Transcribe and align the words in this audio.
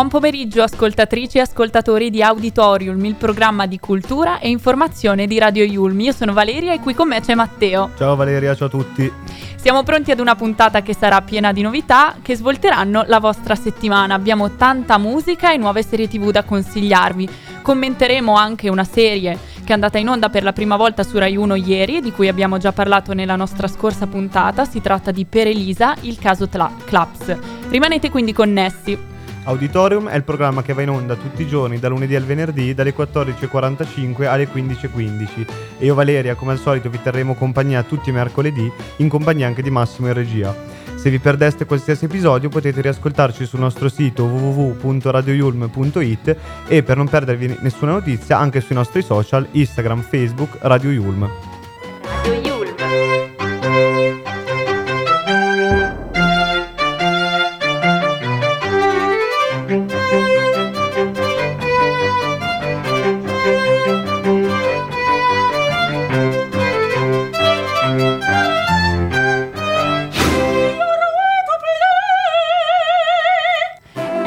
Buon 0.00 0.12
pomeriggio 0.12 0.62
ascoltatrici 0.62 1.36
e 1.36 1.42
ascoltatori 1.42 2.08
di 2.08 2.22
Auditorium, 2.22 3.04
il 3.04 3.16
programma 3.16 3.66
di 3.66 3.78
cultura 3.78 4.38
e 4.38 4.48
informazione 4.48 5.26
di 5.26 5.38
Radio 5.38 5.62
Yulm. 5.62 6.00
Io 6.00 6.12
sono 6.12 6.32
Valeria 6.32 6.72
e 6.72 6.80
qui 6.80 6.94
con 6.94 7.08
me 7.08 7.20
c'è 7.20 7.34
Matteo. 7.34 7.90
Ciao 7.98 8.16
Valeria, 8.16 8.54
ciao 8.54 8.68
a 8.68 8.70
tutti. 8.70 9.12
Siamo 9.56 9.82
pronti 9.82 10.10
ad 10.10 10.18
una 10.18 10.34
puntata 10.34 10.80
che 10.80 10.94
sarà 10.94 11.20
piena 11.20 11.52
di 11.52 11.60
novità 11.60 12.16
che 12.22 12.34
svolteranno 12.34 13.04
la 13.08 13.20
vostra 13.20 13.54
settimana. 13.54 14.14
Abbiamo 14.14 14.52
tanta 14.52 14.96
musica 14.96 15.52
e 15.52 15.58
nuove 15.58 15.82
serie 15.82 16.08
tv 16.08 16.30
da 16.30 16.44
consigliarvi. 16.44 17.28
Commenteremo 17.60 18.34
anche 18.34 18.70
una 18.70 18.84
serie 18.84 19.38
che 19.62 19.68
è 19.68 19.72
andata 19.74 19.98
in 19.98 20.08
onda 20.08 20.30
per 20.30 20.44
la 20.44 20.54
prima 20.54 20.76
volta 20.76 21.02
su 21.02 21.18
Rai 21.18 21.36
1 21.36 21.56
ieri 21.56 21.98
e 21.98 22.00
di 22.00 22.10
cui 22.10 22.26
abbiamo 22.26 22.56
già 22.56 22.72
parlato 22.72 23.12
nella 23.12 23.36
nostra 23.36 23.68
scorsa 23.68 24.06
puntata. 24.06 24.64
Si 24.64 24.80
tratta 24.80 25.10
di 25.10 25.26
Per 25.26 25.46
Elisa, 25.46 25.94
il 26.00 26.18
caso 26.18 26.48
Tla- 26.48 26.72
Claps. 26.86 27.36
Rimanete 27.68 28.08
quindi 28.08 28.32
connessi. 28.32 29.10
Auditorium 29.44 30.08
è 30.08 30.16
il 30.16 30.22
programma 30.22 30.62
che 30.62 30.74
va 30.74 30.82
in 30.82 30.90
onda 30.90 31.16
tutti 31.16 31.40
i 31.42 31.46
giorni, 31.46 31.78
da 31.78 31.88
lunedì 31.88 32.14
al 32.14 32.24
venerdì, 32.24 32.74
dalle 32.74 32.94
14.45 32.94 34.26
alle 34.26 34.46
15.15. 34.46 35.46
E 35.78 35.86
io 35.86 35.94
Valeria, 35.94 36.34
come 36.34 36.52
al 36.52 36.58
solito, 36.58 36.90
vi 36.90 37.00
terremo 37.02 37.34
compagnia 37.34 37.82
tutti 37.82 38.10
i 38.10 38.12
mercoledì, 38.12 38.70
in 38.96 39.08
compagnia 39.08 39.46
anche 39.46 39.62
di 39.62 39.70
Massimo 39.70 40.08
in 40.08 40.14
regia. 40.14 40.54
Se 40.94 41.08
vi 41.08 41.18
perdeste 41.18 41.64
qualsiasi 41.64 42.04
episodio 42.04 42.50
potete 42.50 42.82
riascoltarci 42.82 43.46
sul 43.46 43.60
nostro 43.60 43.88
sito 43.88 44.24
www.radioyulm.it 44.24 46.36
e 46.68 46.82
per 46.82 46.98
non 46.98 47.08
perdervi 47.08 47.56
nessuna 47.60 47.92
notizia 47.92 48.36
anche 48.36 48.60
sui 48.60 48.74
nostri 48.74 49.00
social 49.00 49.48
Instagram, 49.50 50.02
Facebook, 50.02 50.58
Radio 50.60 50.90
Yulm. 50.90 51.30
Radio 52.24 52.64
Yulm. 52.64 54.29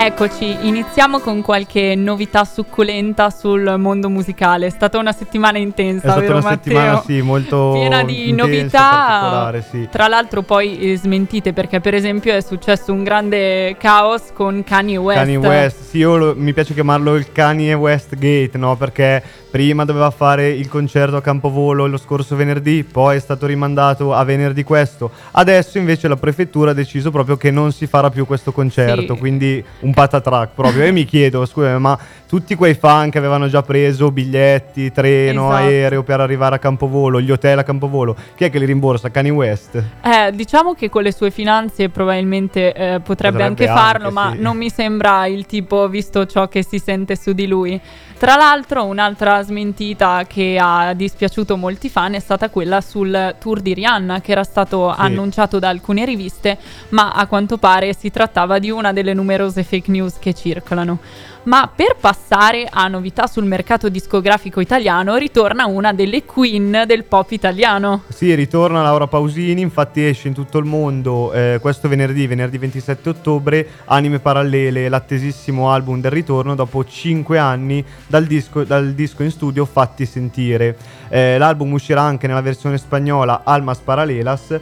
Eccoci, 0.06 0.58
iniziamo 0.68 1.20
con 1.20 1.42
qualche 1.42 1.96
novità 1.96 2.44
succulenta 2.44 3.30
sul 3.30 3.76
mondo 3.78 4.10
musicale. 4.10 4.66
È 4.66 4.70
stata 4.70 4.98
una 4.98 5.14
settimana 5.14 5.58
intensa, 5.60 6.08
È 6.08 6.10
stata 6.10 6.20
vero 6.20 6.34
una 6.34 6.42
Matteo? 6.42 6.58
settimana 6.74 7.04
sì, 7.06 7.22
molto 7.22 7.72
piena 7.72 8.04
di 8.04 8.28
intensa, 8.30 9.50
novità. 9.50 9.62
sì. 9.70 9.88
Tra 9.90 10.10
l'altro 10.10 10.42
poi 10.42 10.78
eh, 10.92 10.98
smentite 10.98 11.54
perché 11.54 11.80
per 11.80 11.94
esempio 11.94 12.34
è 12.34 12.42
successo 12.42 12.92
un 12.92 13.04
grande 13.06 13.78
caos 13.80 14.24
con 14.34 14.62
Kanye 14.66 14.98
West. 14.98 15.20
Kanye 15.20 15.38
West, 15.38 15.82
sì, 15.84 16.00
io 16.00 16.18
lo- 16.18 16.34
mi 16.36 16.52
piace 16.52 16.74
chiamarlo 16.74 17.16
il 17.16 17.32
Kanye 17.32 17.74
West 17.74 18.18
Gate, 18.18 18.58
no? 18.58 18.76
Perché 18.76 19.24
prima 19.50 19.86
doveva 19.86 20.10
fare 20.10 20.50
il 20.50 20.68
concerto 20.68 21.16
a 21.16 21.22
Campovolo 21.22 21.86
lo 21.88 21.98
scorso 21.98 22.36
venerdì, 22.36 22.84
poi 22.84 23.16
è 23.16 23.20
stato 23.20 23.46
rimandato 23.46 24.14
a 24.14 24.24
venerdì 24.26 24.64
questo. 24.64 25.12
Adesso 25.32 25.78
invece 25.78 26.10
la 26.10 26.18
prefettura 26.18 26.72
ha 26.72 26.74
deciso 26.74 27.10
proprio 27.10 27.38
che 27.38 27.52
non 27.52 27.72
si 27.72 27.86
farà 27.88 28.10
più 28.10 28.26
questo 28.26 28.52
concerto, 28.52 29.14
Sì. 29.14 29.20
quindi 29.20 29.64
un 29.82 29.93
patatrack 29.94 30.52
proprio. 30.54 30.84
E 30.84 30.92
mi 30.92 31.06
chiedo, 31.06 31.46
scusa, 31.46 31.78
ma 31.80 31.98
tutti 32.28 32.56
quei 32.56 32.74
fan 32.74 33.10
che 33.10 33.18
avevano 33.18 33.48
già 33.48 33.62
preso 33.62 34.12
biglietti, 34.12 34.92
treno, 34.92 35.50
Esatto. 35.50 35.64
aereo 35.64 36.04
per 36.04 36.20
arrivare 36.20 36.56
a 36.56 36.60
Campovolo, 36.60 37.22
gli 37.22 37.32
hotel 37.32 37.60
a 37.60 37.64
Campovolo, 37.64 38.16
chi 38.36 38.46
è 38.46 38.50
che 38.50 38.60
li 38.60 38.66
rimborsa? 38.66 39.10
Kanye 39.12 39.30
West? 39.32 39.76
Eh, 40.02 40.32
diciamo 40.34 40.74
che 40.74 40.90
con 40.90 41.04
le 41.04 41.12
sue 41.12 41.30
finanze 41.32 41.90
probabilmente 41.90 42.74
eh, 42.74 43.00
potrebbe, 43.00 43.04
Potrebbe 43.04 43.44
anche 43.44 43.66
farlo, 43.68 44.08
anche, 44.08 44.14
ma 44.14 44.32
sì. 44.32 44.42
non 44.42 44.58
mi 44.58 44.70
sembra 44.70 45.28
il 45.28 45.46
tipo 45.46 45.88
visto 45.88 46.26
ciò 46.26 46.48
che 46.48 46.64
si 46.64 46.80
sente 46.80 47.16
su 47.16 47.34
di 47.34 47.48
lui. 47.48 47.80
Tra 48.18 48.36
l'altro, 48.38 48.86
un'altra 48.86 49.42
smentita 49.42 50.24
che 50.26 50.58
ha 50.60 50.94
dispiaciuto 50.94 51.58
molti 51.58 51.90
fan 51.90 52.14
è 52.14 52.20
stata 52.20 52.50
quella 52.50 52.80
sul 52.80 53.36
tour 53.38 53.60
di 53.60 53.74
Rihanna, 53.74 54.22
che 54.22 54.32
era 54.32 54.46
stato 54.46 54.94
Sì. 54.94 55.02
annunciato 55.02 55.60
da 55.60 55.68
alcune 55.68 56.06
riviste, 56.06 56.58
ma 56.90 57.12
a 57.12 57.28
quanto 57.28 57.58
pare 57.58 57.94
si 57.94 58.12
trattava 58.12 58.60
di 58.60 58.72
una 58.72 58.94
delle 58.94 59.14
numerose 59.14 59.64
fake 59.64 59.92
news 59.92 60.20
che 60.20 60.34
circolano. 60.34 61.00
Ma 61.46 61.70
per 61.74 61.98
passare 62.00 62.70
a 62.72 62.88
novità 62.88 63.28
sul 63.28 63.44
mercato 63.44 63.90
discografico 63.90 64.62
italiano, 64.62 65.18
ritorna 65.18 65.66
una 65.66 65.92
delle 65.92 66.24
queen 66.24 66.84
del 66.88 67.04
pop 67.04 67.32
italiano. 67.32 68.04
Sì, 68.08 68.34
ritorna 68.34 68.82
Laura 68.82 69.08
Pausini, 69.08 69.60
infatti 69.60 70.06
esce 70.06 70.30
in 70.30 70.34
tutto 70.34 70.58
il 70.58 70.64
mondo 70.64 71.34
eh, 71.34 71.58
questo 71.60 71.90
venerdì, 71.90 72.28
venerdì 72.28 72.58
27 72.58 73.10
ottobre, 73.10 73.68
Anime 73.86 74.20
Parallele, 74.20 74.88
l'attesissimo 74.88 75.70
album 75.70 76.00
del 76.00 76.12
ritorno 76.12 76.56
dopo 76.56 76.86
5 76.86 77.38
anni 77.38 77.84
dal 78.08 78.24
disco, 78.24 78.64
dal 78.64 78.94
disco 78.94 79.24
in 79.24 79.32
studio 79.32 79.66
Fatti 79.66 80.06
Sentire. 80.06 80.78
Eh, 81.10 81.38
l'album 81.38 81.74
uscirà 81.74 82.04
anche 82.04 82.26
nella 82.26 82.42
versione 82.42 82.78
spagnola 82.78 83.42
Almas 83.44 83.80
Paralelas, 83.80 84.58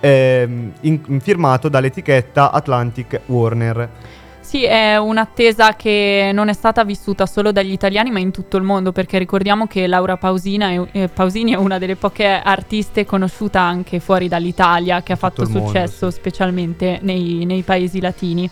ehm, 0.00 0.72
in- 0.82 1.20
firmato 1.22 1.70
dall'etichetta 1.70 2.52
Atlantic 2.52 3.20
Warner. 3.24 3.88
Sì, 4.56 4.64
è 4.64 4.96
un'attesa 4.96 5.76
che 5.76 6.30
non 6.32 6.48
è 6.48 6.54
stata 6.54 6.82
vissuta 6.82 7.26
solo 7.26 7.52
dagli 7.52 7.72
italiani, 7.72 8.10
ma 8.10 8.20
in 8.20 8.30
tutto 8.30 8.56
il 8.56 8.62
mondo, 8.62 8.90
perché 8.90 9.18
ricordiamo 9.18 9.66
che 9.66 9.86
Laura 9.86 10.16
Pausina 10.16 10.70
è- 10.70 10.86
eh, 10.92 11.08
Pausini 11.08 11.52
è 11.52 11.56
una 11.56 11.76
delle 11.76 11.94
poche 11.94 12.26
artiste 12.26 13.04
conosciuta 13.04 13.60
anche 13.60 14.00
fuori 14.00 14.28
dall'Italia, 14.28 15.02
che 15.02 15.12
ha 15.12 15.16
fatto 15.16 15.42
il 15.42 15.50
mondo, 15.50 15.66
successo 15.66 16.10
sì. 16.10 16.16
specialmente 16.16 17.00
nei, 17.02 17.44
nei 17.44 17.60
paesi 17.60 18.00
latini. 18.00 18.48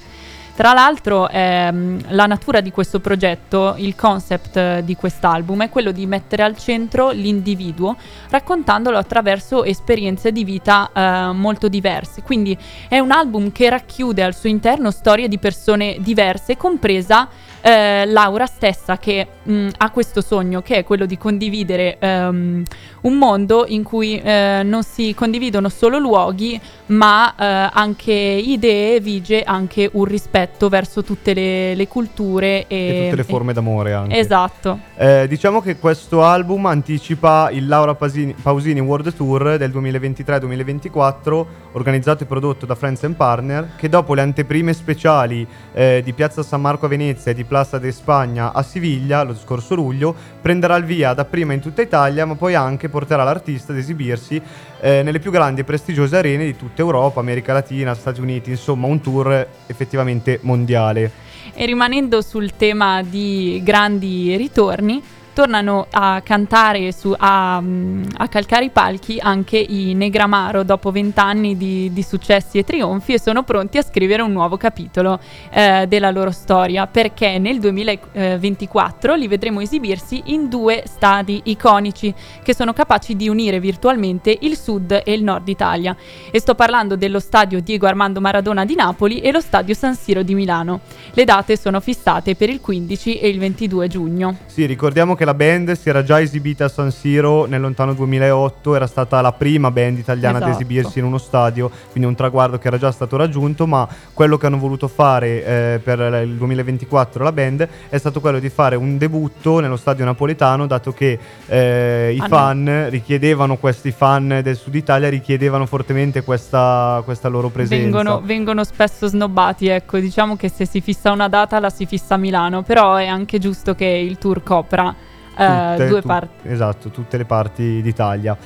Tra 0.54 0.72
l'altro, 0.72 1.28
ehm, 1.28 1.98
la 2.10 2.26
natura 2.26 2.60
di 2.60 2.70
questo 2.70 3.00
progetto, 3.00 3.74
il 3.78 3.96
concept 3.96 4.56
eh, 4.56 4.82
di 4.84 4.94
quest'album 4.94 5.64
è 5.64 5.68
quello 5.68 5.90
di 5.90 6.06
mettere 6.06 6.44
al 6.44 6.56
centro 6.56 7.10
l'individuo, 7.10 7.96
raccontandolo 8.30 8.96
attraverso 8.96 9.64
esperienze 9.64 10.30
di 10.30 10.44
vita 10.44 10.90
eh, 10.94 11.32
molto 11.32 11.66
diverse. 11.66 12.22
Quindi 12.22 12.56
è 12.88 13.00
un 13.00 13.10
album 13.10 13.50
che 13.50 13.68
racchiude 13.68 14.22
al 14.22 14.36
suo 14.36 14.48
interno 14.48 14.92
storie 14.92 15.26
di 15.26 15.38
persone 15.38 15.96
diverse, 15.98 16.56
compresa 16.56 17.28
eh, 17.60 18.04
Laura 18.04 18.46
stessa 18.46 18.98
che 18.98 19.26
mh, 19.42 19.68
ha 19.78 19.90
questo 19.90 20.20
sogno 20.20 20.60
che 20.60 20.76
è 20.76 20.84
quello 20.84 21.06
di 21.06 21.16
condividere 21.16 21.96
ehm, 21.98 22.62
un 23.00 23.14
mondo 23.14 23.64
in 23.66 23.82
cui 23.82 24.20
eh, 24.20 24.60
non 24.62 24.82
si 24.82 25.14
condividono 25.14 25.70
solo 25.70 25.98
luoghi, 25.98 26.60
ma 26.86 27.34
eh, 27.34 27.70
anche 27.72 28.12
idee, 28.12 29.00
vige 29.00 29.42
anche 29.42 29.88
un 29.92 30.04
rispetto 30.04 30.43
verso 30.68 31.02
tutte 31.02 31.34
le, 31.34 31.74
le 31.74 31.88
culture 31.88 32.66
e, 32.66 32.76
E 32.76 33.02
tutte 33.04 33.16
le 33.16 33.24
forme 33.24 33.52
d'amore 33.52 33.92
anche. 33.92 34.18
Esatto. 34.18 34.78
Eh, 34.96 35.26
diciamo 35.28 35.60
che 35.60 35.76
questo 35.78 36.24
album 36.24 36.66
anticipa 36.66 37.50
il 37.50 37.66
Laura 37.66 37.94
Pasini- 37.94 38.34
Pausini 38.40 38.80
World 38.80 39.14
Tour 39.14 39.56
del 39.56 39.70
2023-2024, 39.70 41.44
organizzato 41.72 42.22
e 42.24 42.26
prodotto 42.26 42.66
da 42.66 42.74
Friends 42.74 43.04
and 43.04 43.14
Partner, 43.14 43.70
che 43.76 43.88
dopo 43.88 44.14
le 44.14 44.20
anteprime 44.22 44.72
speciali 44.72 45.46
eh, 45.72 46.00
di 46.04 46.12
Piazza 46.12 46.42
San 46.42 46.60
Marco 46.60 46.86
a 46.86 46.88
Venezia 46.88 47.32
e 47.32 47.34
di 47.34 47.44
Plaza 47.44 47.78
de 47.78 47.92
Spagna 47.92 48.52
a 48.52 48.62
Siviglia 48.62 49.22
lo 49.22 49.34
scorso 49.34 49.74
luglio, 49.74 50.14
prenderà 50.40 50.76
il 50.76 50.84
via 50.84 51.14
dapprima 51.14 51.52
in 51.52 51.60
tutta 51.60 51.82
Italia, 51.82 52.24
ma 52.24 52.34
poi 52.34 52.54
anche 52.54 52.88
porterà 52.88 53.24
l'artista 53.24 53.72
ad 53.72 53.78
esibirsi 53.78 54.40
eh, 54.84 55.02
nelle 55.02 55.18
più 55.18 55.30
grandi 55.30 55.62
e 55.62 55.64
prestigiose 55.64 56.14
arene 56.18 56.44
di 56.44 56.56
tutta 56.56 56.82
Europa, 56.82 57.18
America 57.18 57.54
Latina, 57.54 57.94
Stati 57.94 58.20
Uniti, 58.20 58.50
insomma 58.50 58.86
un 58.86 59.00
tour 59.00 59.48
effettivamente 59.66 60.40
mondiale. 60.42 61.10
E 61.54 61.64
rimanendo 61.64 62.20
sul 62.20 62.54
tema 62.54 63.02
di 63.02 63.62
grandi 63.64 64.36
ritorni, 64.36 65.02
tornano 65.34 65.86
a 65.90 66.22
cantare, 66.22 66.92
su, 66.92 67.12
a, 67.14 67.60
mm, 67.60 68.04
a, 68.18 68.28
calcare 68.28 68.66
i 68.66 68.70
palchi 68.70 69.18
anche 69.20 69.58
i 69.58 69.92
Negramaro 69.92 70.62
dopo 70.62 70.90
vent'anni 70.90 71.56
di, 71.56 71.92
di, 71.92 72.02
successi 72.02 72.56
e 72.58 72.64
trionfi 72.64 73.12
e 73.12 73.20
sono 73.20 73.42
pronti 73.42 73.76
a 73.76 73.82
scrivere 73.82 74.22
un 74.22 74.32
nuovo 74.32 74.56
capitolo 74.56 75.18
eh, 75.50 75.86
della 75.88 76.10
loro 76.10 76.30
storia 76.30 76.86
perché 76.86 77.38
nel 77.38 77.58
2024 77.58 79.14
li 79.14 79.26
vedremo 79.26 79.60
esibirsi 79.60 80.22
in 80.26 80.48
due 80.48 80.84
stadi 80.86 81.40
iconici 81.44 82.14
che 82.42 82.54
sono 82.54 82.72
capaci 82.72 83.16
di 83.16 83.28
unire 83.28 83.58
virtualmente 83.58 84.36
il 84.42 84.56
sud 84.56 85.02
e 85.04 85.12
il 85.12 85.24
nord 85.24 85.48
Italia 85.48 85.96
e 86.30 86.38
sto 86.38 86.54
parlando 86.54 86.94
dello 86.96 87.18
stadio 87.18 87.60
Diego 87.60 87.86
Armando 87.86 88.20
Maradona 88.20 88.64
di 88.64 88.76
Napoli 88.76 89.20
e 89.20 89.32
lo 89.32 89.40
stadio 89.40 89.74
San 89.74 89.96
Siro 89.96 90.22
di 90.22 90.34
Milano. 90.34 90.80
Le 91.12 91.24
date 91.24 91.56
sono 91.56 91.80
fissate 91.80 92.36
per 92.36 92.50
il 92.50 92.60
15 92.60 93.18
e 93.18 93.28
il 93.28 93.38
22 93.40 93.88
giugno. 93.88 94.36
Sì, 94.46 94.64
ricordiamo 94.66 95.16
che 95.16 95.23
la 95.24 95.34
band 95.34 95.72
si 95.72 95.88
era 95.88 96.02
già 96.02 96.20
esibita 96.20 96.66
a 96.66 96.68
San 96.68 96.90
Siro 96.90 97.46
nel 97.46 97.60
lontano 97.60 97.94
2008, 97.94 98.74
era 98.74 98.86
stata 98.86 99.20
la 99.20 99.32
prima 99.32 99.70
band 99.70 99.98
italiana 99.98 100.36
esatto. 100.36 100.52
ad 100.52 100.56
esibirsi 100.56 100.98
in 100.98 101.04
uno 101.04 101.18
stadio, 101.18 101.70
quindi 101.90 102.08
un 102.08 102.14
traguardo 102.14 102.58
che 102.58 102.68
era 102.68 102.78
già 102.78 102.90
stato 102.90 103.16
raggiunto, 103.16 103.66
ma 103.66 103.88
quello 104.12 104.36
che 104.36 104.46
hanno 104.46 104.58
voluto 104.58 104.88
fare 104.88 105.44
eh, 105.44 105.80
per 105.82 105.98
il 106.24 106.34
2024 106.36 107.24
la 107.24 107.32
band 107.32 107.68
è 107.88 107.98
stato 107.98 108.20
quello 108.20 108.38
di 108.38 108.48
fare 108.48 108.76
un 108.76 108.98
debutto 108.98 109.60
nello 109.60 109.76
stadio 109.76 110.04
napoletano, 110.04 110.66
dato 110.66 110.92
che 110.92 111.18
eh, 111.46 112.12
i 112.14 112.20
ah, 112.20 112.28
fan 112.28 112.62
no. 112.62 112.88
richiedevano, 112.88 113.56
questi 113.56 113.90
fan 113.90 114.40
del 114.42 114.56
sud 114.56 114.74
Italia 114.74 115.08
richiedevano 115.08 115.66
fortemente 115.66 116.22
questa, 116.22 117.02
questa 117.04 117.28
loro 117.28 117.48
presenza. 117.48 117.82
Vengono, 117.82 118.20
vengono 118.24 118.64
spesso 118.64 119.06
snobbati, 119.06 119.68
ecco, 119.68 119.98
diciamo 119.98 120.36
che 120.36 120.48
se 120.48 120.66
si 120.66 120.80
fissa 120.80 121.10
una 121.10 121.28
data 121.28 121.58
la 121.58 121.70
si 121.70 121.86
fissa 121.86 122.14
a 122.14 122.18
Milano, 122.18 122.62
però 122.62 122.96
è 122.96 123.06
anche 123.06 123.38
giusto 123.38 123.74
che 123.74 123.86
il 123.86 124.18
tour 124.18 124.42
copra 124.42 125.12
tutte, 125.34 125.88
due 125.88 126.00
tu- 126.00 126.06
parti. 126.06 126.48
Esatto, 126.48 126.88
tutte 126.90 127.16
le 127.16 127.24
parti 127.24 127.82
d'Italia. 127.82 128.36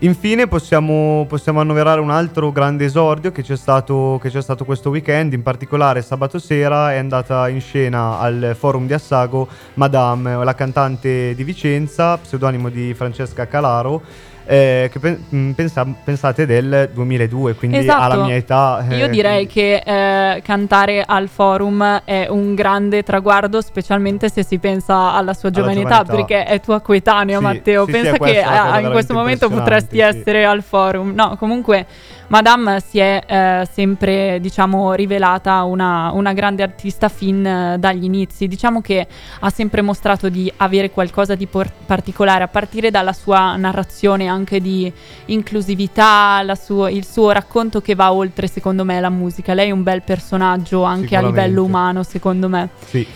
Infine 0.00 0.46
possiamo, 0.46 1.24
possiamo, 1.26 1.60
annoverare 1.60 2.00
un 2.00 2.10
altro 2.10 2.52
grande 2.52 2.84
esordio 2.84 3.32
che 3.32 3.42
c'è, 3.42 3.56
stato, 3.56 4.18
che 4.20 4.28
c'è, 4.28 4.42
stato, 4.42 4.66
questo 4.66 4.90
weekend, 4.90 5.32
in 5.32 5.42
particolare 5.42 6.02
sabato 6.02 6.38
sera 6.38 6.92
è 6.92 6.98
andata 6.98 7.48
in 7.48 7.62
scena 7.62 8.18
al 8.18 8.54
forum 8.58 8.86
di 8.86 8.92
Assago 8.92 9.48
Madame, 9.74 10.44
la 10.44 10.54
cantante 10.54 11.34
di 11.34 11.44
Vicenza, 11.44 12.18
pseudonimo 12.18 12.68
di 12.68 12.92
Francesca 12.92 13.46
Calaro 13.46 14.02
eh, 14.46 14.88
che 14.92 14.98
pe- 14.98 15.18
mm, 15.34 15.50
pensa- 15.52 15.86
pensate 16.04 16.46
del 16.46 16.90
2002, 16.92 17.54
quindi 17.54 17.78
esatto. 17.78 18.02
alla 18.02 18.24
mia 18.24 18.36
età. 18.36 18.86
Eh, 18.88 18.96
Io 18.96 19.08
direi 19.08 19.46
che 19.46 19.82
eh, 19.84 20.40
cantare 20.42 21.02
al 21.04 21.28
forum 21.28 22.02
è 22.04 22.26
un 22.30 22.54
grande 22.54 23.02
traguardo, 23.02 23.60
specialmente 23.60 24.30
se 24.30 24.44
si 24.44 24.58
pensa 24.58 25.12
alla 25.12 25.34
sua 25.34 25.50
giovane 25.50 25.80
età, 25.80 26.04
perché 26.04 26.44
è 26.44 26.60
tua 26.60 26.80
coetanea, 26.80 27.38
sì, 27.38 27.44
Matteo. 27.44 27.84
Sì, 27.86 27.90
Pensa 27.92 28.12
sì, 28.12 28.18
che 28.18 28.44
in 28.80 28.88
questo 28.92 29.14
momento 29.14 29.48
potresti 29.48 29.98
essere 29.98 30.44
al 30.44 30.62
forum. 30.62 31.12
No, 31.12 31.36
comunque 31.36 31.86
Madame 32.28 32.80
si 32.80 32.98
è 32.98 33.22
eh, 33.24 33.68
sempre, 33.72 34.40
diciamo, 34.40 34.94
rivelata 34.94 35.62
una, 35.62 36.10
una 36.12 36.32
grande 36.32 36.62
artista 36.62 37.08
fin 37.08 37.46
eh, 37.46 37.76
dagli 37.78 38.04
inizi. 38.04 38.48
Diciamo 38.48 38.80
che 38.80 39.06
ha 39.40 39.50
sempre 39.50 39.80
mostrato 39.82 40.28
di 40.28 40.52
avere 40.56 40.90
qualcosa 40.90 41.36
di 41.36 41.46
por- 41.46 41.70
particolare, 41.86 42.42
a 42.42 42.48
partire 42.48 42.90
dalla 42.90 43.12
sua 43.12 43.54
narrazione 43.56 44.26
anche 44.26 44.60
di 44.60 44.92
inclusività, 45.26 46.44
suo, 46.60 46.88
il 46.88 47.06
suo 47.06 47.30
racconto 47.30 47.80
che 47.80 47.94
va 47.94 48.12
oltre, 48.12 48.48
secondo 48.48 48.84
me, 48.84 49.00
la 49.00 49.10
musica. 49.10 49.54
Lei 49.54 49.68
è 49.68 49.72
un 49.72 49.84
bel 49.84 50.02
personaggio 50.02 50.82
anche 50.82 51.14
a 51.16 51.20
livello 51.20 51.62
umano, 51.62 52.02
secondo 52.02 52.48
me. 52.48 52.70
Sì. 52.84 53.06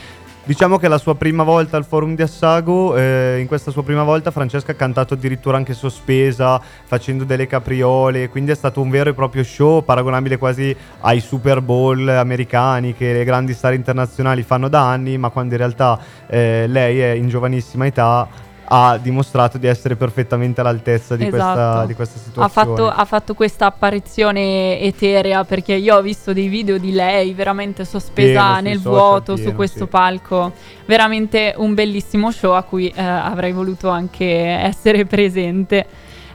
Diciamo 0.50 0.78
che 0.78 0.88
la 0.88 0.98
sua 0.98 1.14
prima 1.14 1.44
volta 1.44 1.76
al 1.76 1.84
forum 1.84 2.16
di 2.16 2.22
Assago, 2.22 2.96
eh, 2.96 3.38
in 3.38 3.46
questa 3.46 3.70
sua 3.70 3.84
prima 3.84 4.02
volta 4.02 4.32
Francesca 4.32 4.72
ha 4.72 4.74
cantato 4.74 5.14
addirittura 5.14 5.56
anche 5.56 5.74
sospesa, 5.74 6.60
facendo 6.60 7.22
delle 7.22 7.46
capriole, 7.46 8.28
quindi 8.28 8.50
è 8.50 8.56
stato 8.56 8.80
un 8.80 8.90
vero 8.90 9.10
e 9.10 9.14
proprio 9.14 9.44
show, 9.44 9.84
paragonabile 9.84 10.38
quasi 10.38 10.74
ai 11.02 11.20
Super 11.20 11.60
Bowl 11.60 12.08
americani 12.08 12.94
che 12.94 13.12
le 13.12 13.22
grandi 13.22 13.54
star 13.54 13.74
internazionali 13.74 14.42
fanno 14.42 14.68
da 14.68 14.88
anni, 14.88 15.16
ma 15.18 15.28
quando 15.28 15.54
in 15.54 15.60
realtà 15.60 15.96
eh, 16.26 16.64
lei 16.66 16.98
è 16.98 17.10
in 17.10 17.28
giovanissima 17.28 17.86
età 17.86 18.26
ha 18.72 18.98
dimostrato 18.98 19.58
di 19.58 19.66
essere 19.66 19.96
perfettamente 19.96 20.60
all'altezza 20.60 21.16
di, 21.16 21.26
esatto. 21.26 21.44
questa, 21.44 21.86
di 21.86 21.94
questa, 21.94 22.18
situazione. 22.18 22.46
Ha 22.46 22.48
fatto, 22.48 22.88
ha 22.88 23.04
fatto, 23.04 23.34
questa 23.34 23.66
apparizione 23.66 24.78
eterea 24.78 25.44
perché 25.44 25.74
io 25.74 25.96
ho 25.96 26.02
visto 26.02 26.32
dei 26.32 26.46
video 26.46 26.78
di 26.78 26.92
lei 26.92 27.34
veramente 27.34 27.84
sospesa 27.84 28.54
pieno 28.54 28.60
nel 28.60 28.78
vuoto 28.78 29.34
pieno, 29.34 29.50
su 29.50 29.56
questo 29.56 29.84
sì. 29.84 29.90
palco. 29.90 30.52
Veramente 30.86 31.52
un 31.56 31.74
bellissimo 31.74 32.30
show 32.30 32.52
a 32.52 32.62
cui 32.62 32.88
eh, 32.88 33.02
avrei 33.02 33.50
voluto 33.50 33.88
anche 33.88 34.24
essere 34.24 35.04
presente. 35.04 35.86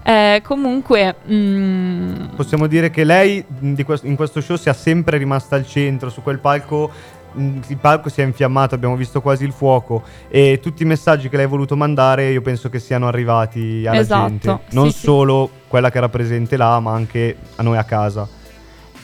Eh, 0.04 0.42
comunque, 0.44 1.16
mm... 1.32 2.26
possiamo 2.36 2.68
dire 2.68 2.92
che 2.92 3.06
lei 3.06 3.44
questo, 3.86 4.06
in 4.06 4.16
questo 4.18 4.42
show 4.42 4.58
sia 4.58 4.74
sempre 4.74 5.18
rimasta 5.18 5.56
al 5.56 5.66
centro, 5.66 6.10
su 6.10 6.22
quel 6.22 6.40
palco 6.40 6.92
Mm, 7.25 7.25
il 7.36 7.78
palco 7.80 8.10
si 8.10 8.22
è 8.22 8.24
infiammato, 8.24 8.76
abbiamo 8.76 8.96
visto 8.96 9.22
quasi 9.22 9.44
il 9.44 9.52
fuoco 9.52 10.04
e 10.28 10.60
tutti 10.62 10.84
i 10.84 10.86
messaggi 10.86 11.30
che 11.30 11.36
lei 11.36 11.46
ha 11.46 11.50
voluto 11.50 11.76
mandare 11.76 12.32
io 12.32 12.42
penso 12.42 12.70
che 12.70 12.80
siano 12.80 13.08
arrivati 13.08 13.86
alla 13.86 14.00
esatto, 14.00 14.28
gente, 14.28 14.60
non 14.72 14.92
sì, 14.92 15.00
solo 15.00 15.50
sì. 15.52 15.60
quella 15.68 15.90
che 15.90 15.98
era 15.98 16.10
presente 16.10 16.58
là, 16.58 16.80
ma 16.80 16.94
anche 16.94 17.38
a 17.56 17.64
noi 17.64 17.78
a 17.78 17.84
casa. 17.84 18.28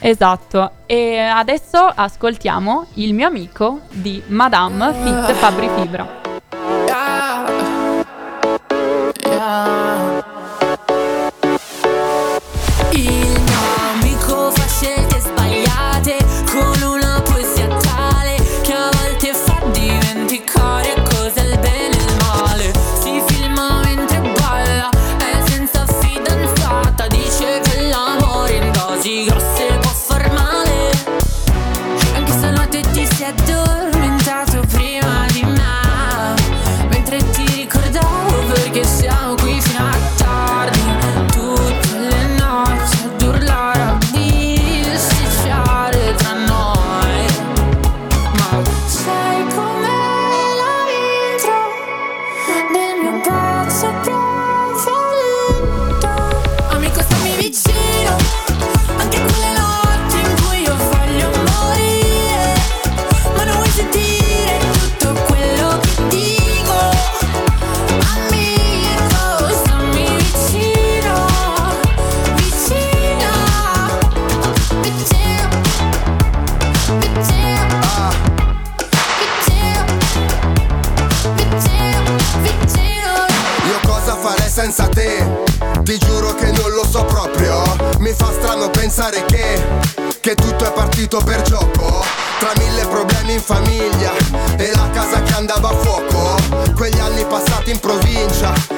Esatto, 0.04 0.72
e 0.88 1.18
adesso 1.18 1.78
ascoltiamo 1.78 2.88
il 2.96 3.14
mio 3.14 3.28
amico 3.28 3.82
di 3.92 4.22
Madame 4.28 4.94
Fit 4.94 5.34
Fabri 5.34 5.70
Fibra. 5.76 6.20
Yeah. 6.88 8.04
Yeah. 9.26 9.91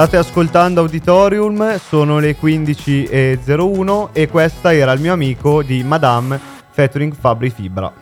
State 0.00 0.16
ascoltando 0.16 0.80
Auditorium, 0.80 1.76
sono 1.76 2.20
le 2.20 2.34
15.01 2.34 4.08
e 4.12 4.28
questa 4.28 4.72
era 4.72 4.92
il 4.92 5.00
mio 5.02 5.12
amico 5.12 5.62
di 5.62 5.82
Madame 5.82 6.40
featuring 6.70 7.12
Fabri 7.12 7.50
Fibra. 7.50 7.92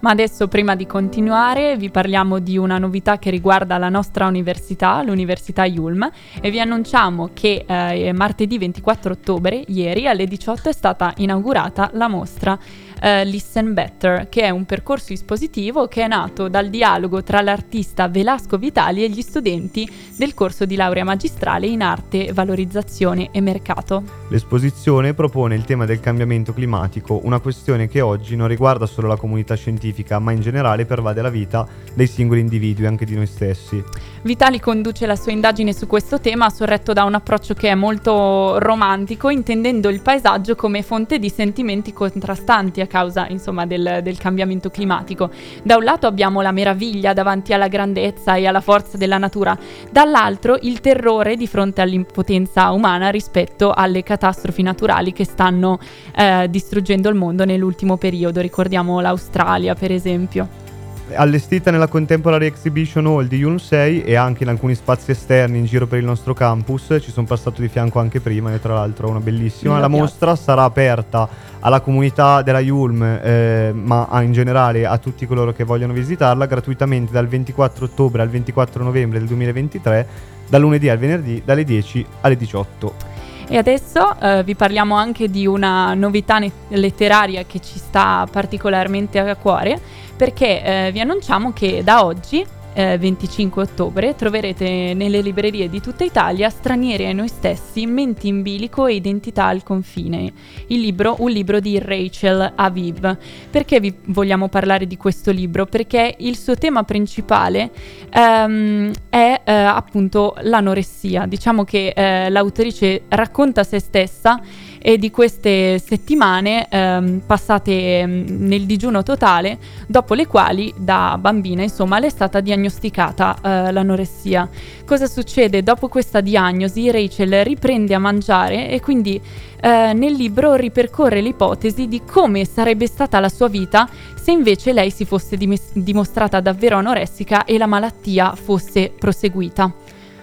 Ma 0.00 0.10
adesso, 0.10 0.48
prima 0.48 0.74
di 0.74 0.86
continuare, 0.86 1.76
vi 1.76 1.90
parliamo 1.90 2.38
di 2.38 2.56
una 2.56 2.78
novità 2.78 3.18
che 3.18 3.28
riguarda 3.28 3.76
la 3.76 3.90
nostra 3.90 4.26
università, 4.26 5.02
l'Università 5.02 5.66
Yulm, 5.66 6.08
e 6.40 6.50
vi 6.50 6.60
annunciamo 6.60 7.30
che 7.34 7.64
eh, 7.66 8.12
martedì 8.14 8.56
24 8.56 9.12
ottobre, 9.12 9.64
ieri 9.66 10.06
alle 10.06 10.24
18, 10.24 10.70
è 10.70 10.72
stata 10.72 11.12
inaugurata 11.16 11.90
la 11.92 12.08
mostra 12.08 12.58
uh, 13.02 13.24
Listen 13.24 13.74
Better, 13.74 14.28
che 14.28 14.42
è 14.42 14.50
un 14.50 14.64
percorso 14.64 15.12
espositivo 15.12 15.86
che 15.88 16.02
è 16.02 16.06
nato 16.08 16.48
dal 16.48 16.68
dialogo 16.68 17.22
tra 17.22 17.40
l'artista 17.40 18.08
Velasco 18.08 18.58
Vitali 18.58 19.04
e 19.04 19.08
gli 19.08 19.22
studenti 19.22 19.90
del 20.16 20.34
corso 20.34 20.64
di 20.64 20.76
laurea 20.76 21.04
magistrale 21.04 21.66
in 21.66 21.82
arte, 21.82 22.32
valorizzazione 22.32 23.28
e 23.30 23.40
mercato. 23.40 24.02
L'esposizione 24.28 25.14
propone 25.14 25.54
il 25.54 25.64
tema 25.64 25.84
del 25.84 26.00
cambiamento 26.00 26.52
climatico, 26.52 27.20
una 27.24 27.40
questione 27.40 27.88
che 27.88 28.00
oggi 28.00 28.36
non 28.36 28.48
riguarda 28.48 28.86
solo 28.86 29.08
la 29.08 29.16
comunità 29.16 29.54
scientifica, 29.54 30.18
ma 30.18 30.32
in 30.32 30.40
generale 30.40 30.84
pervade 30.84 31.22
la 31.22 31.30
vita 31.30 31.66
dei 31.94 32.06
singoli 32.06 32.40
individui, 32.40 32.86
anche 32.86 33.04
di 33.04 33.14
noi 33.14 33.26
stessi. 33.26 33.82
Vitali 34.22 34.60
conduce 34.60 35.06
la 35.06 35.16
sua 35.16 35.32
indagine 35.32 35.72
su 35.72 35.86
questo 35.86 36.20
tema 36.20 36.50
sorretto 36.50 36.92
da 36.92 37.04
un 37.04 37.14
approccio 37.14 37.54
che 37.54 37.68
è 37.68 37.74
molto 37.74 38.58
romantico, 38.58 39.30
intendendo 39.30 39.88
il 39.88 40.02
paesaggio 40.02 40.54
come 40.54 40.82
fonte 40.82 41.18
di 41.18 41.30
sentimenti 41.30 41.92
contrastanti 41.92 42.80
causa 42.88 43.28
insomma, 43.28 43.66
del, 43.66 44.00
del, 44.02 44.18
cambiamento 44.18 44.70
climatico. 44.70 45.30
Da 45.62 45.76
un 45.76 45.84
lato 45.84 46.08
abbiamo 46.08 46.40
la 46.40 46.50
meraviglia 46.50 47.12
davanti 47.12 47.52
alla 47.52 47.68
grandezza 47.68 48.34
e 48.34 48.46
alla 48.46 48.60
forza 48.60 48.96
della 48.96 49.18
natura, 49.18 49.56
dall'altro 49.92 50.58
il 50.62 50.80
terrore 50.80 51.36
di 51.36 51.46
fronte 51.46 51.80
all'impotenza 51.80 52.72
umana 52.72 53.10
rispetto 53.10 53.72
alle 53.72 54.02
catastrofi 54.02 54.62
naturali 54.62 55.12
che 55.12 55.24
stanno 55.24 55.78
eh, 56.16 56.48
distruggendo 56.50 57.08
il 57.08 57.14
mondo 57.14 57.44
nell'ultimo 57.44 57.96
periodo. 57.96 58.40
Ricordiamo 58.40 59.00
l'Australia, 59.00 59.74
per 59.74 59.92
esempio 59.92 60.66
allestita 61.14 61.70
nella 61.70 61.88
Contemporary 61.88 62.46
Exhibition 62.46 63.06
Hall 63.06 63.26
di 63.26 63.58
6 63.58 64.02
e 64.02 64.14
anche 64.14 64.42
in 64.42 64.48
alcuni 64.48 64.74
spazi 64.74 65.10
esterni 65.10 65.58
in 65.58 65.64
giro 65.64 65.86
per 65.86 65.98
il 65.98 66.04
nostro 66.04 66.34
campus. 66.34 66.96
Ci 67.00 67.10
sono 67.10 67.26
passato 67.26 67.60
di 67.60 67.68
fianco 67.68 67.98
anche 67.98 68.20
prima 68.20 68.52
e 68.52 68.60
tra 68.60 68.74
l'altro 68.74 69.08
una 69.08 69.20
bellissima. 69.20 69.78
La 69.78 69.88
mostra 69.88 70.36
sarà 70.36 70.64
aperta 70.64 71.28
alla 71.60 71.80
comunità 71.80 72.42
della 72.42 72.60
Yulm, 72.60 73.02
eh, 73.02 73.72
ma 73.74 74.08
in 74.22 74.32
generale 74.32 74.86
a 74.86 74.98
tutti 74.98 75.26
coloro 75.26 75.52
che 75.52 75.64
vogliono 75.64 75.92
visitarla 75.92 76.46
gratuitamente 76.46 77.12
dal 77.12 77.26
24 77.26 77.86
ottobre 77.86 78.22
al 78.22 78.28
24 78.28 78.82
novembre 78.82 79.18
del 79.18 79.28
2023, 79.28 80.06
dal 80.48 80.60
lunedì 80.60 80.88
al 80.88 80.98
venerdì 80.98 81.42
dalle 81.44 81.64
10 81.64 82.06
alle 82.20 82.36
18. 82.36 83.17
E 83.50 83.56
adesso 83.56 84.14
eh, 84.20 84.44
vi 84.44 84.54
parliamo 84.54 84.94
anche 84.94 85.30
di 85.30 85.46
una 85.46 85.94
novità 85.94 86.38
ne- 86.38 86.52
letteraria 86.68 87.44
che 87.44 87.60
ci 87.60 87.78
sta 87.78 88.26
particolarmente 88.30 89.18
a 89.18 89.36
cuore, 89.36 89.80
perché 90.14 90.62
eh, 90.62 90.92
vi 90.92 91.00
annunciamo 91.00 91.54
che 91.54 91.82
da 91.82 92.04
oggi 92.04 92.44
eh, 92.78 92.96
25 92.96 93.62
ottobre 93.62 94.14
troverete 94.14 94.94
nelle 94.94 95.20
librerie 95.20 95.68
di 95.68 95.80
tutta 95.80 96.04
Italia 96.04 96.48
Stranieri 96.48 97.06
ai 97.06 97.14
noi 97.14 97.26
stessi, 97.26 97.86
Menti 97.86 98.28
in 98.28 98.42
bilico 98.42 98.86
e 98.86 98.94
Identità 98.94 99.46
al 99.46 99.64
confine. 99.64 100.32
Il 100.68 100.78
libro, 100.78 101.16
un 101.18 101.30
libro 101.30 101.58
di 101.58 101.80
Rachel 101.80 102.52
Aviv. 102.54 103.16
Perché 103.50 103.80
vi 103.80 103.92
vogliamo 104.04 104.48
parlare 104.48 104.86
di 104.86 104.96
questo 104.96 105.32
libro? 105.32 105.66
Perché 105.66 106.14
il 106.18 106.36
suo 106.36 106.54
tema 106.54 106.84
principale 106.84 107.72
ehm, 108.10 108.92
è 109.08 109.40
eh, 109.42 109.52
appunto 109.52 110.36
l'anoressia. 110.42 111.26
Diciamo 111.26 111.64
che 111.64 111.92
eh, 111.96 112.30
l'autrice 112.30 113.02
racconta 113.08 113.64
se 113.64 113.80
stessa 113.80 114.40
e 114.80 114.98
di 114.98 115.10
queste 115.10 115.78
settimane 115.78 116.66
ehm, 116.68 117.22
passate 117.26 118.00
ehm, 118.00 118.24
nel 118.28 118.64
digiuno 118.66 119.02
totale, 119.02 119.58
dopo 119.86 120.14
le 120.14 120.26
quali 120.26 120.72
da 120.76 121.16
bambina 121.20 121.62
insomma 121.62 121.98
le 121.98 122.06
è 122.06 122.10
stata 122.10 122.40
diagnosticata 122.40 123.38
eh, 123.42 123.72
l'anoressia. 123.72 124.48
Cosa 124.84 125.06
succede? 125.06 125.62
Dopo 125.62 125.88
questa 125.88 126.20
diagnosi 126.20 126.90
Rachel 126.90 127.44
riprende 127.44 127.94
a 127.94 127.98
mangiare 127.98 128.70
e 128.70 128.80
quindi 128.80 129.20
eh, 129.60 129.92
nel 129.92 130.12
libro 130.12 130.54
ripercorre 130.54 131.20
l'ipotesi 131.20 131.88
di 131.88 132.02
come 132.04 132.44
sarebbe 132.44 132.86
stata 132.86 133.18
la 133.20 133.28
sua 133.28 133.48
vita 133.48 133.88
se 134.14 134.30
invece 134.30 134.72
lei 134.72 134.90
si 134.90 135.04
fosse 135.04 135.36
dimes- 135.36 135.72
dimostrata 135.72 136.40
davvero 136.40 136.76
anoressica 136.76 137.44
e 137.44 137.58
la 137.58 137.66
malattia 137.66 138.34
fosse 138.34 138.92
proseguita. 138.96 139.72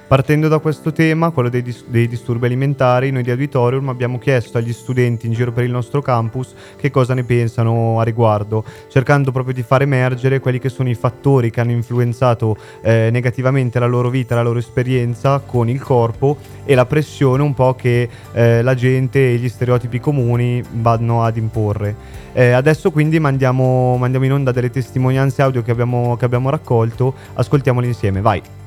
Partendo 0.08 0.48
da 0.48 0.60
questo 0.60 0.94
tema, 0.94 1.32
quello 1.32 1.50
dei, 1.50 1.64
dis- 1.64 1.84
dei, 1.88 2.08
disturbi 2.08 2.46
alimentari, 2.46 3.10
noi 3.10 3.24
di 3.24 3.32
Auditorium 3.32 3.90
abbiamo 3.90 4.20
chiesto 4.20 4.60
agli 4.60 4.72
studenti 4.72 5.26
in 5.26 5.34
giro 5.34 5.52
per 5.52 5.64
il 5.64 5.72
nostro 5.72 6.00
campus 6.04 6.54
che 6.76 6.92
cosa 6.92 7.16
ne 7.16 7.24
pensano 7.24 8.00
a 8.00 8.04
riguardo, 8.04 8.64
cercando 8.88 9.32
proprio 9.32 9.56
di 9.56 9.64
far 9.64 9.82
emergere 9.82 10.40
quelli 10.40 10.60
che 10.60 10.70
sono 10.70 10.90
i 10.90 10.94
fattori 10.94 11.50
che 11.50 11.60
hanno 11.60 11.72
influenzato 11.72 12.56
eh, 12.82 13.10
negativamente 13.12 13.80
la 13.80 13.88
loro 13.88 14.12
vita, 14.12 14.36
la 14.36 14.44
loro 14.44 14.60
esperienza 14.60 15.42
con 15.44 15.70
il 15.70 15.82
corpo 15.82 16.38
e 16.66 16.76
la 16.76 16.86
pressione 16.86 17.42
un 17.42 17.56
po' 17.56 17.74
che 17.74 18.08
eh, 18.32 18.62
la 18.62 18.76
gente 18.76 19.32
e 19.32 19.38
gli 19.38 19.50
stereotipi 19.50 20.00
comuni 20.00 20.64
vanno 20.72 21.24
ad 21.24 21.36
imporre. 21.36 21.96
Eh, 22.34 22.52
adesso 22.52 22.92
quindi 22.92 23.20
mandiamo, 23.20 23.98
mandiamo, 23.98 24.26
in 24.26 24.34
onda 24.34 24.52
delle 24.52 24.70
testimonianze 24.70 25.42
audio 25.42 25.64
che 25.64 25.72
abbiamo, 25.72 26.16
che 26.16 26.26
abbiamo 26.26 26.52
raccolto, 26.52 27.16
ascoltiamole 27.34 27.88
insieme, 27.88 28.22
vai! 28.22 28.65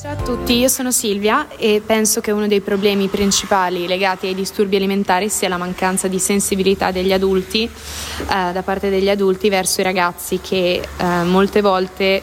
Ciao 0.00 0.12
a 0.12 0.16
tutti, 0.16 0.56
io 0.56 0.68
sono 0.68 0.92
Silvia 0.92 1.48
e 1.58 1.82
penso 1.84 2.22
che 2.22 2.30
uno 2.30 2.46
dei 2.46 2.62
problemi 2.62 3.08
principali 3.08 3.86
legati 3.86 4.28
ai 4.28 4.34
disturbi 4.34 4.76
alimentari 4.76 5.28
sia 5.28 5.50
la 5.50 5.58
mancanza 5.58 6.08
di 6.08 6.18
sensibilità 6.18 6.90
degli 6.90 7.12
adulti, 7.12 7.64
eh, 7.64 8.52
da 8.52 8.62
parte 8.64 8.88
degli 8.88 9.10
adulti 9.10 9.50
verso 9.50 9.82
i 9.82 9.84
ragazzi 9.84 10.40
che 10.40 10.80
eh, 10.80 11.04
molte 11.24 11.60
volte 11.60 12.22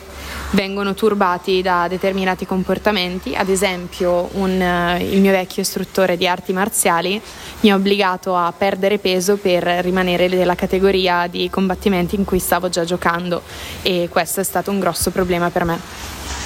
vengono 0.51 0.95
turbati 0.95 1.61
da 1.61 1.87
determinati 1.87 2.47
comportamenti. 2.47 3.35
Ad 3.35 3.49
esempio, 3.49 4.29
un, 4.33 4.59
uh, 4.59 4.99
il 4.99 5.21
mio 5.21 5.31
vecchio 5.31 5.61
istruttore 5.61 6.17
di 6.17 6.27
arti 6.27 6.53
marziali 6.53 7.21
mi 7.59 7.69
ha 7.69 7.75
obbligato 7.75 8.35
a 8.35 8.51
perdere 8.57 8.97
peso 8.97 9.37
per 9.37 9.63
rimanere 9.63 10.27
nella 10.27 10.55
categoria 10.55 11.27
di 11.27 11.47
combattimenti 11.51 12.15
in 12.15 12.25
cui 12.25 12.39
stavo 12.39 12.69
già 12.69 12.83
giocando 12.85 13.43
e 13.83 14.09
questo 14.09 14.39
è 14.39 14.43
stato 14.43 14.71
un 14.71 14.79
grosso 14.79 15.11
problema 15.11 15.51
per 15.51 15.63
me. 15.63 16.36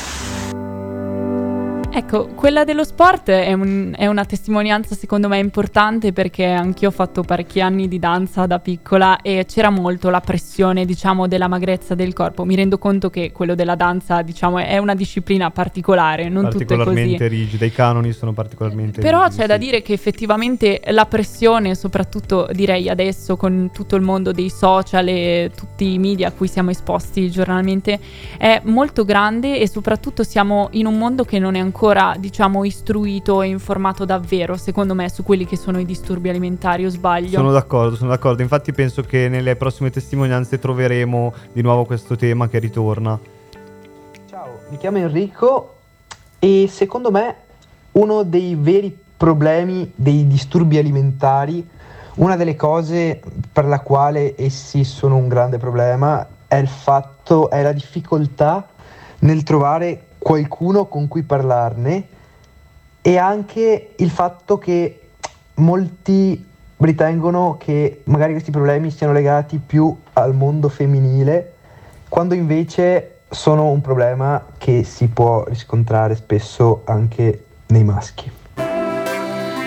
Ecco, 1.93 2.27
quella 2.35 2.63
dello 2.63 2.85
sport 2.85 3.29
è, 3.31 3.51
un, 3.51 3.93
è, 3.97 4.07
una 4.07 4.23
testimonianza 4.23 4.95
secondo 4.95 5.27
me 5.27 5.39
importante 5.39 6.13
perché 6.13 6.45
anch'io 6.45 6.87
ho 6.87 6.91
fatto 6.91 7.21
parecchi 7.21 7.59
anni 7.59 7.89
di 7.89 7.99
danza 7.99 8.45
da 8.45 8.59
piccola 8.59 9.19
e 9.21 9.43
c'era 9.45 9.69
molto 9.69 10.09
la 10.09 10.21
pressione, 10.21 10.85
diciamo, 10.85 11.27
della 11.27 11.49
magrezza 11.49 11.93
del 11.93 12.13
corpo. 12.13 12.45
Mi 12.45 12.55
rendo 12.55 12.77
conto 12.77 13.09
che 13.09 13.33
quello 13.33 13.55
della 13.55 13.75
danza, 13.75 14.21
diciamo, 14.21 14.59
è 14.59 14.77
una 14.77 14.95
disciplina 14.95 15.51
particolare, 15.51 16.29
non 16.29 16.45
tutto 16.45 16.63
è 16.63 16.65
così. 16.65 16.75
Particolarmente 16.75 17.27
rigida, 17.27 17.65
i 17.65 17.71
canoni 17.73 18.13
sono 18.13 18.31
particolarmente 18.31 19.01
Però 19.01 19.23
rigidi, 19.23 19.35
c'è 19.35 19.41
sì. 19.41 19.47
da 19.49 19.57
dire 19.57 19.81
che 19.81 19.91
effettivamente 19.91 20.81
la 20.91 21.05
pressione, 21.05 21.75
soprattutto 21.75 22.47
direi 22.53 22.87
adesso 22.87 23.35
con 23.35 23.69
tutto 23.73 23.97
il 23.97 24.01
mondo 24.01 24.31
dei 24.31 24.49
social 24.49 25.09
e 25.09 25.51
tutti 25.53 25.91
i 25.91 25.99
media 25.99 26.29
a 26.29 26.31
cui 26.31 26.47
siamo 26.47 26.69
esposti 26.69 27.29
giornalmente, 27.29 27.99
è 28.37 28.61
molto 28.63 29.03
grande 29.03 29.59
e 29.59 29.67
soprattutto 29.67 30.23
siamo 30.23 30.69
in 30.71 30.85
un 30.85 30.97
mondo 30.97 31.25
che 31.25 31.37
non 31.37 31.55
è 31.55 31.59
ancora 31.59 31.79
ancora, 31.81 32.13
diciamo, 32.15 32.63
istruito 32.63 33.41
e 33.41 33.47
informato 33.47 34.05
davvero, 34.05 34.55
secondo 34.55 34.93
me, 34.93 35.09
su 35.09 35.23
quelli 35.23 35.47
che 35.47 35.57
sono 35.57 35.79
i 35.79 35.85
disturbi 35.85 36.29
alimentari, 36.29 36.85
o 36.85 36.89
sbaglio? 36.89 37.37
Sono 37.37 37.51
d'accordo, 37.51 37.95
sono 37.95 38.11
d'accordo. 38.11 38.43
Infatti 38.43 38.71
penso 38.71 39.01
che 39.01 39.27
nelle 39.27 39.55
prossime 39.55 39.89
testimonianze 39.89 40.59
troveremo 40.59 41.33
di 41.51 41.63
nuovo 41.63 41.85
questo 41.85 42.15
tema 42.15 42.47
che 42.47 42.59
ritorna. 42.59 43.19
Ciao, 44.29 44.59
mi 44.69 44.77
chiamo 44.77 44.99
Enrico 44.99 45.77
e 46.37 46.67
secondo 46.69 47.09
me 47.09 47.35
uno 47.93 48.21
dei 48.21 48.53
veri 48.53 48.95
problemi 49.17 49.91
dei 49.95 50.27
disturbi 50.27 50.77
alimentari, 50.77 51.67
una 52.17 52.35
delle 52.35 52.55
cose 52.55 53.19
per 53.51 53.65
la 53.65 53.79
quale 53.79 54.35
essi 54.37 54.83
sono 54.83 55.15
un 55.15 55.27
grande 55.27 55.57
problema 55.57 56.27
è 56.47 56.57
il 56.57 56.67
fatto, 56.67 57.49
è 57.49 57.63
la 57.63 57.71
difficoltà 57.71 58.67
nel 59.19 59.41
trovare 59.41 60.05
qualcuno 60.21 60.85
con 60.85 61.07
cui 61.07 61.23
parlarne 61.23 62.07
e 63.01 63.17
anche 63.17 63.93
il 63.95 64.09
fatto 64.11 64.59
che 64.59 65.09
molti 65.55 66.47
ritengono 66.77 67.57
che 67.57 68.01
magari 68.05 68.33
questi 68.33 68.51
problemi 68.51 68.91
siano 68.91 69.13
legati 69.13 69.57
più 69.57 69.95
al 70.13 70.35
mondo 70.35 70.69
femminile, 70.69 71.53
quando 72.07 72.35
invece 72.35 73.21
sono 73.29 73.69
un 73.69 73.81
problema 73.81 74.45
che 74.57 74.83
si 74.83 75.07
può 75.07 75.43
riscontrare 75.45 76.15
spesso 76.15 76.81
anche 76.85 77.45
nei 77.67 77.83
maschi. 77.83 78.40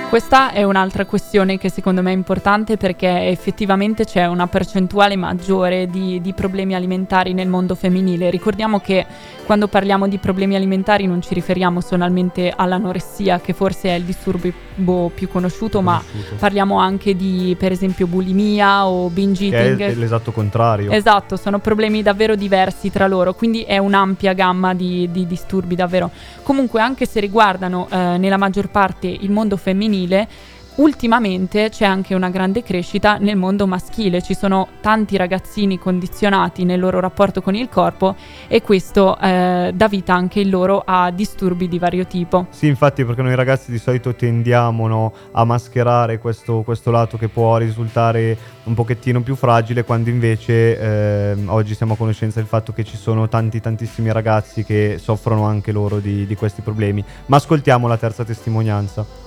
Questa 0.08 0.52
è 0.52 0.62
un'altra 0.62 1.06
questione 1.06 1.58
che 1.58 1.68
secondo 1.70 2.00
me 2.00 2.12
è 2.12 2.14
importante 2.14 2.76
perché 2.76 3.28
effettivamente 3.28 4.04
c'è 4.04 4.26
una 4.26 4.46
percentuale 4.46 5.16
maggiore 5.16 5.88
di, 5.88 6.20
di, 6.20 6.32
problemi 6.32 6.76
alimentari 6.76 7.32
nel 7.32 7.48
mondo 7.48 7.74
femminile. 7.74 8.30
Ricordiamo 8.30 8.78
che 8.78 9.04
quando 9.44 9.66
parliamo 9.66 10.06
di 10.06 10.18
problemi 10.18 10.54
alimentari 10.54 11.06
non 11.06 11.20
ci 11.20 11.34
riferiamo 11.34 11.80
solamente 11.80 12.52
all'anoressia, 12.54 13.40
che 13.40 13.52
forse 13.54 13.88
è 13.88 13.94
il 13.94 14.04
disturbo 14.04 15.10
più 15.12 15.28
conosciuto, 15.28 15.82
ma 15.82 16.00
parliamo 16.38 16.78
anche 16.78 17.16
di 17.16 17.56
per 17.58 17.72
esempio 17.72 18.06
bulimia 18.06 18.86
o 18.86 19.08
binge 19.08 19.46
eating. 19.46 19.76
Che 19.76 19.86
è 19.86 19.94
l'esatto 19.94 20.30
contrario. 20.30 20.92
Esatto, 20.92 21.36
sono 21.36 21.58
problemi 21.58 22.02
davvero 22.02 22.36
diversi 22.36 22.90
tra 22.90 23.08
loro, 23.08 23.34
quindi 23.34 23.62
è 23.62 23.78
un'ampia 23.78 24.32
gamma 24.32 24.74
di, 24.74 25.08
di 25.10 25.26
disturbi 25.26 25.74
davvero. 25.74 26.10
Comunque 26.42 26.80
anche 26.80 27.04
se 27.04 27.18
riguardano 27.18 27.88
eh, 27.90 28.16
nella 28.18 28.36
maggior 28.36 28.68
parte 28.68 29.08
il 29.08 29.30
mondo 29.30 29.56
femminile, 29.56 30.03
femminile, 30.04 30.28
ultimamente 30.76 31.68
c'è 31.68 31.84
anche 31.84 32.16
una 32.16 32.30
grande 32.30 32.64
crescita 32.64 33.16
nel 33.18 33.36
mondo 33.36 33.64
maschile, 33.64 34.20
ci 34.22 34.34
sono 34.34 34.66
tanti 34.80 35.16
ragazzini 35.16 35.78
condizionati 35.78 36.64
nel 36.64 36.80
loro 36.80 36.98
rapporto 36.98 37.40
con 37.42 37.54
il 37.54 37.68
corpo 37.68 38.16
e 38.48 38.60
questo 38.60 39.16
eh, 39.20 39.70
dà 39.72 39.88
vita 39.88 40.14
anche 40.14 40.40
in 40.40 40.50
loro 40.50 40.82
a 40.84 41.12
disturbi 41.12 41.68
di 41.68 41.78
vario 41.78 42.06
tipo. 42.06 42.46
Sì, 42.50 42.66
infatti 42.66 43.04
perché 43.04 43.22
noi 43.22 43.36
ragazzi 43.36 43.70
di 43.70 43.78
solito 43.78 44.16
tendiamo 44.16 44.88
no, 44.88 45.12
a 45.30 45.44
mascherare 45.44 46.18
questo, 46.18 46.62
questo, 46.62 46.90
lato 46.90 47.16
che 47.16 47.28
può 47.28 47.56
risultare 47.56 48.36
un 48.64 48.74
pochettino 48.74 49.20
più 49.20 49.36
fragile 49.36 49.84
quando 49.84 50.10
invece 50.10 50.78
eh, 50.78 51.36
oggi 51.46 51.74
siamo 51.74 51.92
a 51.92 51.96
conoscenza 51.96 52.40
del 52.40 52.48
fatto 52.48 52.72
che 52.72 52.82
ci 52.82 52.96
sono 52.96 53.28
tanti 53.28 53.60
tantissimi 53.60 54.10
ragazzi 54.10 54.64
che 54.64 54.96
soffrono 55.00 55.44
anche 55.44 55.70
loro 55.70 56.00
di, 56.00 56.26
di 56.26 56.34
questi 56.34 56.62
problemi. 56.62 57.04
Ma 57.26 57.36
ascoltiamo 57.36 57.86
la 57.86 57.96
terza 57.96 58.24
testimonianza. 58.24 59.23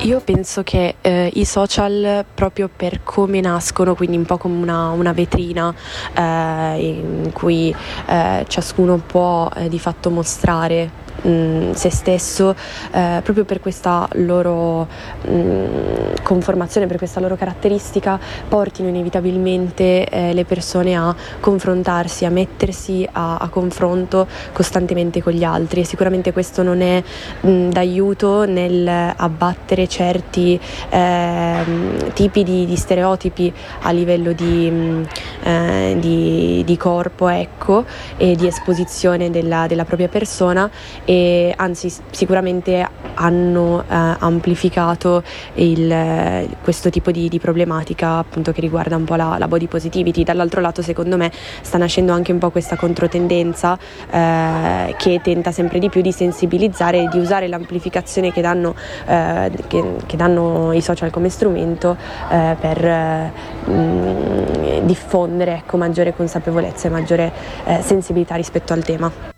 Io 0.00 0.20
penso 0.20 0.62
che 0.62 0.96
eh, 1.00 1.30
i 1.34 1.44
social, 1.44 2.24
proprio 2.32 2.68
per 2.74 3.02
come 3.02 3.40
nascono, 3.40 3.94
quindi 3.94 4.16
un 4.16 4.24
po' 4.24 4.36
come 4.36 4.60
una, 4.62 4.90
una 4.90 5.12
vetrina 5.12 5.74
eh, 6.14 6.76
in 6.78 7.30
cui 7.32 7.74
eh, 8.06 8.44
ciascuno 8.46 8.98
può 8.98 9.48
eh, 9.56 9.68
di 9.68 9.78
fatto 9.78 10.10
mostrare 10.10 11.04
mh, 11.22 11.28
mm, 11.28 11.72
se 11.72 11.90
stesso 11.90 12.54
eh, 12.92 13.20
proprio 13.22 13.44
per 13.44 13.60
questa 13.60 14.08
loro 14.14 14.86
mh, 15.22 15.30
mm, 15.30 16.14
conformazione, 16.22 16.86
per 16.86 16.98
questa 16.98 17.20
loro 17.20 17.36
caratteristica, 17.36 18.18
portino 18.48 18.88
inevitabilmente 18.88 20.06
eh, 20.06 20.32
le 20.32 20.44
persone 20.44 20.96
a 20.96 21.14
confrontarsi, 21.40 22.24
a 22.24 22.30
mettersi 22.30 23.06
a, 23.12 23.36
a, 23.36 23.48
confronto 23.48 24.26
costantemente 24.52 25.22
con 25.22 25.32
gli 25.32 25.44
altri. 25.44 25.80
E 25.80 25.84
sicuramente 25.84 26.32
questo 26.32 26.62
non 26.62 26.80
è 26.80 27.02
mh, 27.40 27.68
d'aiuto 27.68 28.44
nel 28.44 29.14
abbattere 29.16 29.88
certi 29.88 30.58
eh, 30.90 31.64
tipi 32.12 32.42
di, 32.42 32.66
di, 32.66 32.76
stereotipi 32.76 33.52
a 33.82 33.90
livello 33.90 34.32
di, 34.32 35.04
eh, 35.42 35.96
di, 35.98 36.62
di 36.64 36.76
corpo 36.76 37.28
ecco, 37.28 37.84
e 38.16 38.34
di 38.34 38.46
esposizione 38.46 39.30
della, 39.30 39.66
della 39.66 39.84
propria 39.84 40.08
persona 40.08 40.70
e 41.06 41.54
anzi 41.56 41.90
sicuramente 42.10 42.86
hanno 43.14 43.80
eh, 43.82 43.84
amplificato 43.88 45.22
il, 45.54 46.48
questo 46.62 46.90
tipo 46.90 47.10
di, 47.12 47.28
di, 47.28 47.38
problematica 47.38 48.18
appunto 48.18 48.52
che 48.52 48.60
riguarda 48.60 48.96
un 48.96 49.04
po' 49.04 49.14
la, 49.14 49.36
la, 49.38 49.48
body 49.48 49.68
positivity. 49.68 50.24
Dall'altro 50.24 50.60
lato 50.60 50.82
secondo 50.82 51.16
me 51.16 51.30
sta 51.62 51.78
nascendo 51.78 52.12
anche 52.12 52.32
un 52.32 52.38
po' 52.38 52.50
questa 52.50 52.76
controtendenza 52.76 53.78
eh, 54.10 54.94
che 54.98 55.20
tenta 55.22 55.52
sempre 55.52 55.78
di 55.78 55.88
più 55.88 56.00
di 56.00 56.12
sensibilizzare 56.12 57.04
e 57.04 57.08
di 57.08 57.18
usare 57.18 57.46
l'amplificazione 57.46 58.32
che 58.32 58.40
danno, 58.40 58.74
eh, 59.06 59.50
che, 59.68 59.84
che 60.04 60.16
danno 60.16 60.72
i 60.72 60.80
social 60.80 61.10
come 61.10 61.28
strumento 61.28 61.96
eh, 62.30 62.56
per 62.60 62.84
mh, 62.84 63.70
mm, 63.70 64.86
diffondere 64.86 65.54
ecco, 65.54 65.76
maggiore 65.76 66.14
consapevolezza 66.14 66.88
e 66.88 66.90
maggiore 66.90 67.32
eh, 67.64 67.80
sensibilità 67.82 68.34
rispetto 68.34 68.72
al 68.72 68.82
tema. 68.82 69.35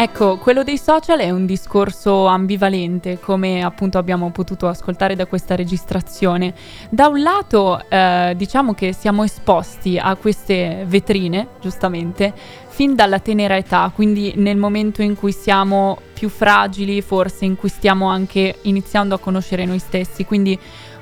Ecco, 0.00 0.38
quello 0.38 0.62
dei 0.62 0.78
social 0.78 1.18
è 1.18 1.30
un 1.30 1.44
discorso 1.44 2.26
ambivalente, 2.26 3.18
come 3.18 3.64
appunto 3.64 3.98
abbiamo 3.98 4.30
potuto 4.30 4.68
ascoltare 4.68 5.16
da 5.16 5.26
questa 5.26 5.56
registrazione. 5.56 6.54
Da 6.88 7.08
un 7.08 7.20
lato, 7.20 7.82
eh, 7.88 8.32
diciamo 8.36 8.74
che 8.74 8.92
siamo 8.92 9.24
esposti 9.24 9.98
a 9.98 10.14
queste 10.14 10.84
vetrine, 10.86 11.48
giustamente, 11.60 12.32
fin 12.68 12.94
dalla 12.94 13.18
tenera 13.18 13.56
età, 13.56 13.90
quindi 13.92 14.34
nel 14.36 14.56
momento 14.56 15.02
in 15.02 15.16
cui 15.16 15.32
siamo 15.32 15.98
più 16.14 16.28
fragili, 16.28 17.02
forse 17.02 17.44
in 17.44 17.56
cui 17.56 17.68
stiamo 17.68 18.06
anche 18.06 18.58
iniziando 18.62 19.16
a 19.16 19.18
conoscere 19.18 19.64
noi 19.64 19.80
stessi, 19.80 20.24
quindi 20.24 20.56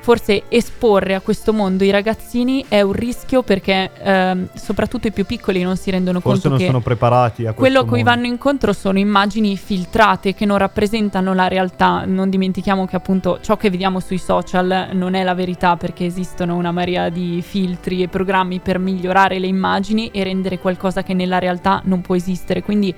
forse 0.07 0.45
esporre 0.47 1.17
a 1.17 1.21
questo 1.21 1.53
mondo 1.53 1.83
i 1.83 1.91
ragazzini 1.91 2.65
è 2.69 2.81
un 2.81 2.93
rischio 2.93 3.43
perché 3.43 3.91
ehm, 4.01 4.51
soprattutto 4.55 5.09
i 5.09 5.11
più 5.11 5.27
piccoli 5.27 5.63
non 5.63 5.77
si 5.77 5.91
rendono 5.91 6.21
forse 6.21 6.43
conto 6.43 6.49
non 6.51 6.59
che 6.59 6.67
sono 6.67 6.81
preparati 6.81 7.45
a 7.45 7.53
quello 7.53 7.81
a 7.81 7.83
cui 7.83 8.05
mondo. 8.05 8.11
vanno 8.11 8.27
incontro 8.27 8.73
sono 8.73 9.01
immagini 9.01 9.57
filtrate 9.57 10.33
che 10.33 10.45
non 10.45 10.59
rappresentano 10.59 11.35
la 11.35 11.49
realtà. 11.49 12.05
Non 12.07 12.31
dimentichiamo 12.31 12.87
che 12.87 12.95
appunto 12.95 13.41
ciò 13.41 13.57
che 13.57 13.69
vediamo 13.69 13.99
sui 13.99 14.19
social 14.19 14.91
non 14.93 15.15
è 15.15 15.25
la 15.25 15.35
verità 15.35 15.77
perché 15.77 16.05
esistono 16.05 16.55
una 16.55 16.71
marea 16.71 17.09
di 17.09 17.43
filtri 17.43 18.05
e 18.05 18.07
programmi 18.07 18.61
per 18.61 18.79
migliorare 18.79 19.41
le 19.41 19.49
immagini 19.49 20.11
e 20.13 20.23
rendere 20.23 20.61
qualcosa 20.61 21.03
che 21.03 21.15
nella 21.15 21.41
realtà 21.41 21.81
non 21.83 22.01
può 22.01 22.15
esistere. 22.15 22.63
Quindi 22.63 22.95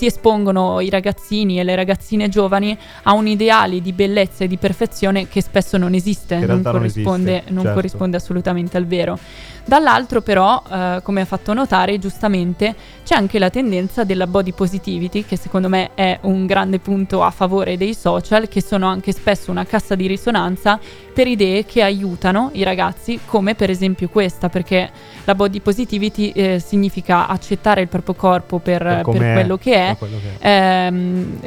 si 0.00 0.06
espongono 0.06 0.80
i 0.80 0.88
ragazzini 0.88 1.60
e 1.60 1.62
le 1.62 1.74
ragazzine 1.74 2.30
giovani 2.30 2.74
a 3.02 3.12
un 3.12 3.26
ideale 3.26 3.82
di 3.82 3.92
bellezza 3.92 4.44
e 4.44 4.48
di 4.48 4.56
perfezione 4.56 5.28
che 5.28 5.42
spesso 5.42 5.76
non 5.76 5.92
esiste, 5.92 6.38
non, 6.38 6.62
corrisponde, 6.62 7.02
non, 7.02 7.34
esiste, 7.34 7.52
non 7.52 7.62
certo. 7.64 7.74
corrisponde 7.74 8.16
assolutamente 8.16 8.78
al 8.78 8.86
vero. 8.86 9.18
Dall'altro 9.64 10.20
però, 10.20 10.62
eh, 10.70 11.00
come 11.02 11.20
ha 11.20 11.24
fatto 11.24 11.52
notare 11.52 11.98
giustamente, 11.98 12.74
c'è 13.04 13.14
anche 13.14 13.38
la 13.38 13.50
tendenza 13.50 14.04
della 14.04 14.26
body 14.26 14.52
positivity, 14.52 15.24
che 15.24 15.36
secondo 15.36 15.68
me 15.68 15.90
è 15.94 16.18
un 16.22 16.46
grande 16.46 16.78
punto 16.78 17.22
a 17.22 17.30
favore 17.30 17.76
dei 17.76 17.94
social, 17.94 18.48
che 18.48 18.62
sono 18.62 18.86
anche 18.88 19.12
spesso 19.12 19.50
una 19.50 19.64
cassa 19.64 19.94
di 19.94 20.06
risonanza 20.06 20.78
per 21.12 21.26
idee 21.26 21.64
che 21.64 21.82
aiutano 21.82 22.50
i 22.54 22.62
ragazzi, 22.62 23.20
come 23.24 23.54
per 23.54 23.70
esempio 23.70 24.08
questa, 24.08 24.48
perché 24.48 24.90
la 25.24 25.34
body 25.34 25.60
positivity 25.60 26.30
eh, 26.30 26.62
significa 26.64 27.26
accettare 27.26 27.82
il 27.82 27.88
proprio 27.88 28.14
corpo 28.14 28.58
per, 28.58 28.82
per, 28.82 29.04
per 29.04 29.32
quello 29.32 29.56
che 29.56 29.74
è. 29.74 29.96
Quello 29.96 30.16
che 30.16 30.38
è. 30.38 30.86
Ehm, 30.86 31.40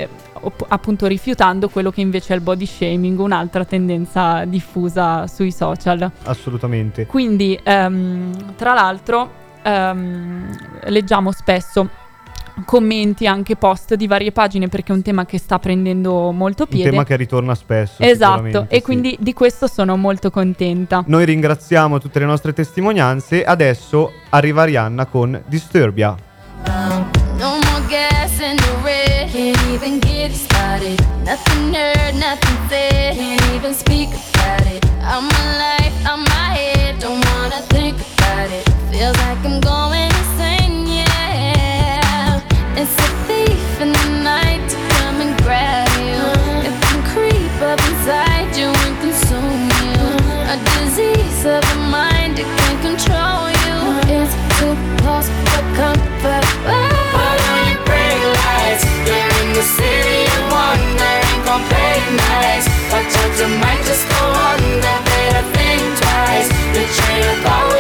appunto 0.68 1.08
rifiutando 1.08 1.70
quello 1.70 1.92
che 1.92 2.02
invece 2.02 2.34
è 2.34 2.36
il 2.36 2.42
body 2.42 2.66
shaming, 2.66 3.20
un'altra 3.20 3.66
tendenza 3.66 4.46
diffusa 4.46 5.28
sui 5.28 5.52
social. 5.52 6.10
Assolutamente. 6.24 7.06
Quindi, 7.06 7.60
um, 7.66 8.56
tra 8.56 8.74
l'altro, 8.74 9.30
um, 9.64 10.50
leggiamo 10.86 11.32
spesso 11.32 12.02
commenti, 12.66 13.26
anche 13.26 13.56
post 13.56 13.96
di 13.96 14.08
varie 14.08 14.32
pagine 14.32 14.68
perché 14.68 14.92
è 14.92 14.96
un 14.96 15.02
tema 15.02 15.26
che 15.26 15.38
sta 15.38 15.60
prendendo 15.60 16.32
molto 16.32 16.66
piede. 16.66 16.86
Un 16.86 16.92
tema 16.92 17.04
che 17.04 17.16
ritorna 17.16 17.56
spesso. 17.56 18.02
Esatto, 18.02 18.66
e 18.70 18.78
sì. 18.78 18.82
quindi 18.82 19.18
di 19.20 19.34
questo 19.34 19.68
sono 19.68 19.98
molto 19.98 20.30
contenta. 20.30 21.04
Noi 21.08 21.26
ringraziamo 21.26 22.00
tutte 22.00 22.20
le 22.20 22.26
nostre 22.26 22.54
testimonianze, 22.54 23.44
adesso 23.44 24.12
arriva 24.30 24.64
Rihanna 24.64 25.06
con 25.08 25.42
Disturbia. 25.48 26.16
No 27.44 27.60
more 27.60 27.90
gas 27.90 28.40
in 28.40 28.56
the 28.56 28.74
red, 28.86 29.30
can't 29.30 29.62
even 29.68 30.00
get 30.00 30.32
started. 30.32 30.98
Nothing 31.26 31.74
heard, 31.74 32.16
nothing 32.16 32.58
said, 32.70 33.18
can't 33.18 33.44
even 33.54 33.74
speak 33.74 34.12
about 34.12 34.66
it. 34.68 34.82
I'm 35.02 35.28
alive, 35.42 35.94
I'm 36.08 36.24
my 36.24 36.50
head, 36.56 37.00
don't 37.00 37.20
wanna 37.32 37.62
think 37.76 37.98
about 38.16 38.50
it. 38.50 38.64
Feels 38.90 39.18
like 39.26 39.44
I'm 39.44 39.60
going 39.60 40.10
insane, 40.22 40.88
yeah. 40.88 42.40
It's 42.80 42.96
a 43.08 43.10
thief 43.28 43.82
in 43.82 43.92
the 43.92 44.08
night 44.24 44.64
to 44.70 44.78
come 44.96 45.18
and 45.26 45.36
grab 45.44 45.90
you. 46.00 46.24
Uh-huh. 46.24 46.68
It 46.70 46.76
can 46.84 47.00
creep 47.12 47.56
up 47.62 47.80
inside 47.92 48.56
you 48.56 48.70
and 48.86 48.96
consume 49.04 49.68
you. 49.84 50.00
A 50.54 50.56
disease 50.72 51.44
of 51.44 51.60
the 51.60 51.80
mind, 51.92 52.23
a 59.64 59.66
city 59.66 60.24
of 60.36 60.44
wonder 60.52 61.16
and 61.32 61.42
complete 61.48 62.08
nights. 62.20 62.68
But 62.92 63.06
your 63.40 63.52
mind 63.64 63.82
just 63.88 64.06
go 64.12 64.24
on, 64.48 64.60
that 64.84 65.02
better 65.08 65.46
think 65.56 65.84
twice. 66.00 66.50
Betray 66.76 67.20
your 67.24 67.40
power. 67.48 67.73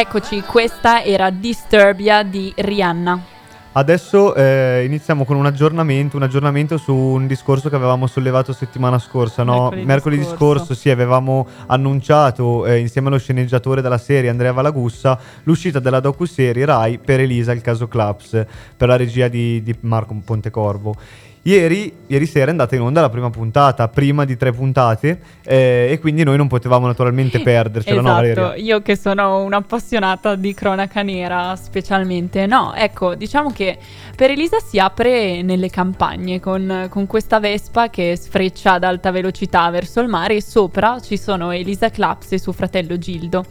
Eccoci, 0.00 0.42
questa 0.42 1.02
era 1.02 1.28
Disturbia 1.30 2.22
di 2.22 2.52
Rihanna. 2.54 3.20
Adesso 3.72 4.32
eh, 4.36 4.84
iniziamo 4.84 5.24
con 5.24 5.34
un 5.34 5.44
aggiornamento, 5.44 6.16
un 6.16 6.22
aggiornamento 6.22 6.76
su 6.76 6.94
un 6.94 7.26
discorso 7.26 7.68
che 7.68 7.74
avevamo 7.74 8.06
sollevato 8.06 8.52
settimana 8.52 9.00
scorsa, 9.00 9.42
no? 9.42 9.62
Mercoledì 9.62 9.86
Mercoledì 9.86 10.22
scorso. 10.22 10.36
scorso 10.36 10.74
sì, 10.74 10.90
avevamo 10.90 11.48
annunciato 11.66 12.64
eh, 12.64 12.78
insieme 12.78 13.08
allo 13.08 13.18
sceneggiatore 13.18 13.82
della 13.82 13.98
serie 13.98 14.30
Andrea 14.30 14.52
Valagussa 14.52 15.18
l'uscita 15.42 15.80
della 15.80 15.98
docuserie 15.98 16.64
Rai 16.64 16.98
per 16.98 17.18
Elisa 17.18 17.50
il 17.50 17.60
caso 17.60 17.88
Claps 17.88 18.46
per 18.76 18.86
la 18.86 18.96
regia 18.96 19.26
di, 19.26 19.64
di 19.64 19.74
Marco 19.80 20.16
Pontecorvo. 20.24 20.94
Ieri, 21.48 21.90
ieri 22.08 22.26
sera 22.26 22.48
è 22.48 22.50
andata 22.50 22.74
in 22.74 22.82
onda 22.82 23.00
la 23.00 23.08
prima 23.08 23.30
puntata, 23.30 23.88
prima 23.88 24.26
di 24.26 24.36
tre 24.36 24.52
puntate, 24.52 25.18
eh, 25.44 25.88
e 25.90 25.98
quindi 25.98 26.22
noi 26.22 26.36
non 26.36 26.46
potevamo 26.46 26.86
naturalmente 26.86 27.40
perdercela, 27.40 28.02
no 28.02 28.20
Esatto, 28.20 28.40
Valeria? 28.40 28.62
io 28.62 28.82
che 28.82 28.96
sono 28.96 29.42
un'appassionata 29.44 30.34
di 30.34 30.52
cronaca 30.52 31.00
nera 31.00 31.56
specialmente. 31.56 32.44
No, 32.44 32.74
ecco, 32.74 33.14
diciamo 33.14 33.50
che 33.50 33.78
per 34.14 34.30
Elisa 34.30 34.58
si 34.60 34.78
apre 34.78 35.40
nelle 35.40 35.70
campagne 35.70 36.38
con, 36.38 36.86
con 36.90 37.06
questa 37.06 37.40
Vespa 37.40 37.88
che 37.88 38.14
sfreccia 38.16 38.74
ad 38.74 38.84
alta 38.84 39.10
velocità 39.10 39.70
verso 39.70 40.00
il 40.00 40.08
mare 40.08 40.34
e 40.34 40.42
sopra 40.42 41.00
ci 41.00 41.16
sono 41.16 41.50
Elisa 41.50 41.88
Claps 41.88 42.32
e 42.32 42.38
suo 42.38 42.52
fratello 42.52 42.98
Gildo. 42.98 43.46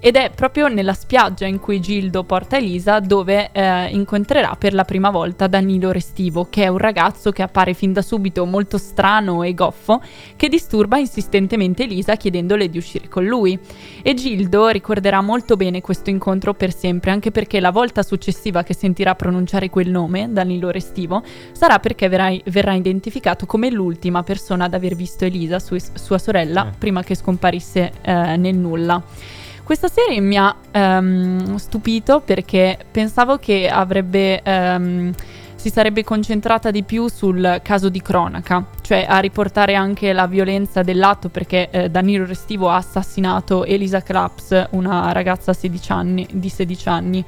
Ed 0.00 0.14
è 0.14 0.30
proprio 0.32 0.68
nella 0.68 0.92
spiaggia 0.92 1.46
in 1.46 1.58
cui 1.58 1.80
Gildo 1.80 2.22
porta 2.22 2.56
Elisa 2.56 3.00
dove 3.00 3.50
eh, 3.50 3.88
incontrerà 3.88 4.54
per 4.56 4.72
la 4.72 4.84
prima 4.84 5.10
volta 5.10 5.48
Danilo 5.48 5.90
Restivo, 5.90 6.46
che 6.48 6.62
è 6.62 6.68
un 6.68 6.78
ragazzo 6.78 7.32
che 7.32 7.42
appare 7.42 7.74
fin 7.74 7.92
da 7.92 8.00
subito 8.00 8.44
molto 8.46 8.78
strano 8.78 9.42
e 9.42 9.54
goffo, 9.54 10.00
che 10.36 10.48
disturba 10.48 10.98
insistentemente 10.98 11.82
Elisa 11.82 12.14
chiedendole 12.14 12.70
di 12.70 12.78
uscire 12.78 13.08
con 13.08 13.24
lui. 13.24 13.58
E 14.00 14.14
Gildo 14.14 14.68
ricorderà 14.68 15.20
molto 15.20 15.56
bene 15.56 15.80
questo 15.80 16.10
incontro 16.10 16.54
per 16.54 16.72
sempre, 16.72 17.10
anche 17.10 17.32
perché 17.32 17.58
la 17.58 17.72
volta 17.72 18.04
successiva 18.04 18.62
che 18.62 18.74
sentirà 18.74 19.16
pronunciare 19.16 19.68
quel 19.68 19.90
nome, 19.90 20.28
Danilo 20.30 20.70
Restivo, 20.70 21.24
sarà 21.50 21.80
perché 21.80 22.08
verrà, 22.08 22.32
verrà 22.44 22.74
identificato 22.74 23.46
come 23.46 23.68
l'ultima 23.68 24.22
persona 24.22 24.66
ad 24.66 24.74
aver 24.74 24.94
visto 24.94 25.24
Elisa, 25.24 25.58
su- 25.58 25.76
sua 25.94 26.18
sorella, 26.18 26.68
Eh. 26.68 26.78
prima 26.78 27.02
che 27.02 27.16
scomparisse 27.16 27.92
eh, 28.00 28.36
nel 28.36 28.56
nulla. 28.56 29.02
Questa 29.68 29.88
serie 29.88 30.18
mi 30.20 30.38
ha 30.38 30.56
ehm, 30.70 31.56
stupito 31.56 32.20
perché 32.20 32.78
pensavo 32.90 33.36
che 33.36 33.68
avrebbe 33.68 34.40
ehm, 34.42 35.12
si 35.56 35.68
sarebbe 35.68 36.04
concentrata 36.04 36.70
di 36.70 36.84
più 36.84 37.06
sul 37.08 37.60
caso 37.62 37.90
di 37.90 38.00
cronaca, 38.00 38.64
cioè 38.80 39.04
a 39.06 39.18
riportare 39.18 39.74
anche 39.74 40.14
la 40.14 40.26
violenza 40.26 40.80
dell'atto 40.80 41.28
perché 41.28 41.68
eh, 41.68 41.90
Danilo 41.90 42.24
Restivo 42.24 42.70
ha 42.70 42.76
assassinato 42.76 43.66
Elisa 43.66 44.00
Claps, 44.00 44.68
una 44.70 45.12
ragazza 45.12 45.52
16 45.52 45.92
anni, 45.92 46.26
di 46.32 46.48
16 46.48 46.88
anni. 46.88 47.24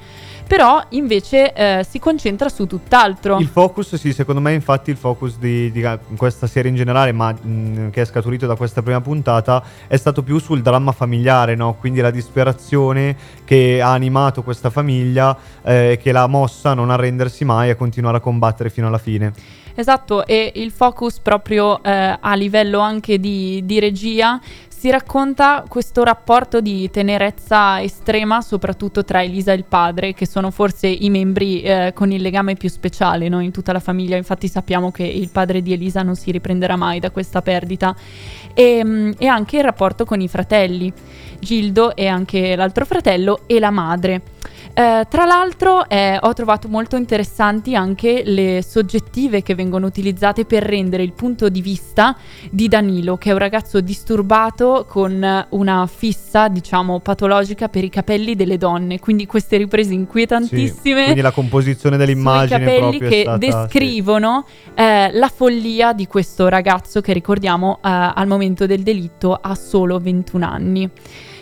Però 0.51 0.83
invece 0.89 1.53
eh, 1.53 1.85
si 1.89 1.97
concentra 1.97 2.49
su 2.49 2.67
tutt'altro. 2.67 3.39
Il 3.39 3.47
focus, 3.47 3.95
sì, 3.95 4.11
secondo 4.11 4.41
me 4.41 4.51
infatti 4.51 4.89
il 4.89 4.97
focus 4.97 5.37
di, 5.37 5.71
di 5.71 5.81
questa 6.17 6.45
serie 6.45 6.69
in 6.69 6.75
generale, 6.75 7.13
ma 7.13 7.31
mh, 7.31 7.89
che 7.89 8.01
è 8.01 8.05
scaturito 8.05 8.47
da 8.47 8.55
questa 8.55 8.81
prima 8.81 8.99
puntata, 8.99 9.63
è 9.87 9.95
stato 9.95 10.23
più 10.23 10.39
sul 10.39 10.61
dramma 10.61 10.91
familiare, 10.91 11.55
no? 11.55 11.77
Quindi 11.79 12.01
la 12.01 12.11
disperazione 12.11 13.15
che 13.45 13.79
ha 13.81 13.93
animato 13.93 14.43
questa 14.43 14.69
famiglia 14.69 15.37
eh, 15.63 15.97
che 16.01 16.11
l'ha 16.11 16.27
mossa 16.27 16.71
a 16.71 16.73
non 16.73 16.89
arrendersi 16.89 17.45
mai 17.45 17.69
e 17.69 17.71
a 17.71 17.75
continuare 17.75 18.17
a 18.17 18.19
combattere 18.19 18.69
fino 18.69 18.87
alla 18.87 18.97
fine. 18.97 19.31
Esatto, 19.73 20.27
e 20.27 20.51
il 20.55 20.71
focus 20.71 21.19
proprio 21.19 21.81
eh, 21.81 22.17
a 22.19 22.35
livello 22.35 22.79
anche 22.79 23.21
di, 23.21 23.61
di 23.63 23.79
regia 23.79 24.37
si 24.81 24.89
racconta 24.89 25.63
questo 25.67 26.03
rapporto 26.03 26.59
di 26.59 26.89
tenerezza 26.89 27.79
estrema, 27.83 28.41
soprattutto 28.41 29.05
tra 29.05 29.21
Elisa 29.21 29.51
e 29.51 29.55
il 29.55 29.63
padre, 29.63 30.15
che 30.15 30.25
sono 30.25 30.49
forse 30.49 30.87
i 30.87 31.07
membri 31.11 31.61
eh, 31.61 31.91
con 31.93 32.11
il 32.11 32.19
legame 32.19 32.55
più 32.55 32.67
speciale 32.67 33.29
no? 33.29 33.41
in 33.41 33.51
tutta 33.51 33.73
la 33.73 33.79
famiglia. 33.79 34.17
Infatti 34.17 34.47
sappiamo 34.47 34.89
che 34.89 35.03
il 35.03 35.29
padre 35.29 35.61
di 35.61 35.71
Elisa 35.71 36.01
non 36.01 36.15
si 36.15 36.31
riprenderà 36.31 36.77
mai 36.77 36.99
da 36.99 37.11
questa 37.11 37.43
perdita. 37.43 37.95
E, 38.55 38.83
mm, 38.83 39.11
e 39.19 39.27
anche 39.27 39.57
il 39.57 39.63
rapporto 39.63 40.03
con 40.03 40.19
i 40.19 40.27
fratelli, 40.27 40.91
Gildo 41.39 41.95
e 41.95 42.07
anche 42.07 42.55
l'altro 42.55 42.83
fratello 42.83 43.41
e 43.45 43.59
la 43.59 43.69
madre. 43.69 44.21
Eh, 44.73 45.05
tra 45.09 45.25
l'altro 45.25 45.87
eh, 45.89 46.17
ho 46.19 46.33
trovato 46.33 46.67
molto 46.67 46.95
interessanti 46.95 47.75
anche 47.75 48.23
le 48.25 48.63
soggettive 48.65 49.41
che 49.41 49.55
vengono 49.55 49.85
utilizzate 49.85 50.45
per 50.45 50.63
rendere 50.63 51.03
il 51.03 51.13
punto 51.13 51.49
di 51.49 51.61
vista 51.61 52.15
di 52.49 52.67
Danilo, 52.67 53.17
che 53.17 53.29
è 53.29 53.33
un 53.33 53.39
ragazzo 53.39 53.81
disturbato 53.81 54.85
con 54.87 55.45
una 55.49 55.87
fissa, 55.87 56.47
diciamo, 56.47 56.99
patologica 56.99 57.67
per 57.67 57.83
i 57.83 57.89
capelli 57.89 58.35
delle 58.35 58.57
donne. 58.57 58.99
Quindi 58.99 59.25
queste 59.25 59.57
riprese 59.57 59.89
Sì, 59.89 59.95
inquietantissime 59.95 61.03
Quindi 61.03 61.21
la 61.21 61.31
composizione 61.31 61.97
dell'immagine 61.97 62.59
capelli 62.59 62.97
proprio 62.97 63.07
è 63.07 63.11
che 63.11 63.21
stata, 63.21 63.39
sì. 63.39 63.49
descrivono 63.49 64.45
eh, 64.75 65.11
la 65.11 65.29
follia 65.29 65.93
di 65.93 66.07
questo 66.07 66.47
ragazzo 66.47 67.01
che 67.01 67.13
ricordiamo 67.13 67.79
eh, 67.83 67.89
al 67.89 68.27
momento 68.27 68.65
del 68.65 68.83
delitto 68.83 69.33
ha 69.33 69.55
solo 69.55 69.99
21 69.99 70.45
anni. 70.45 70.89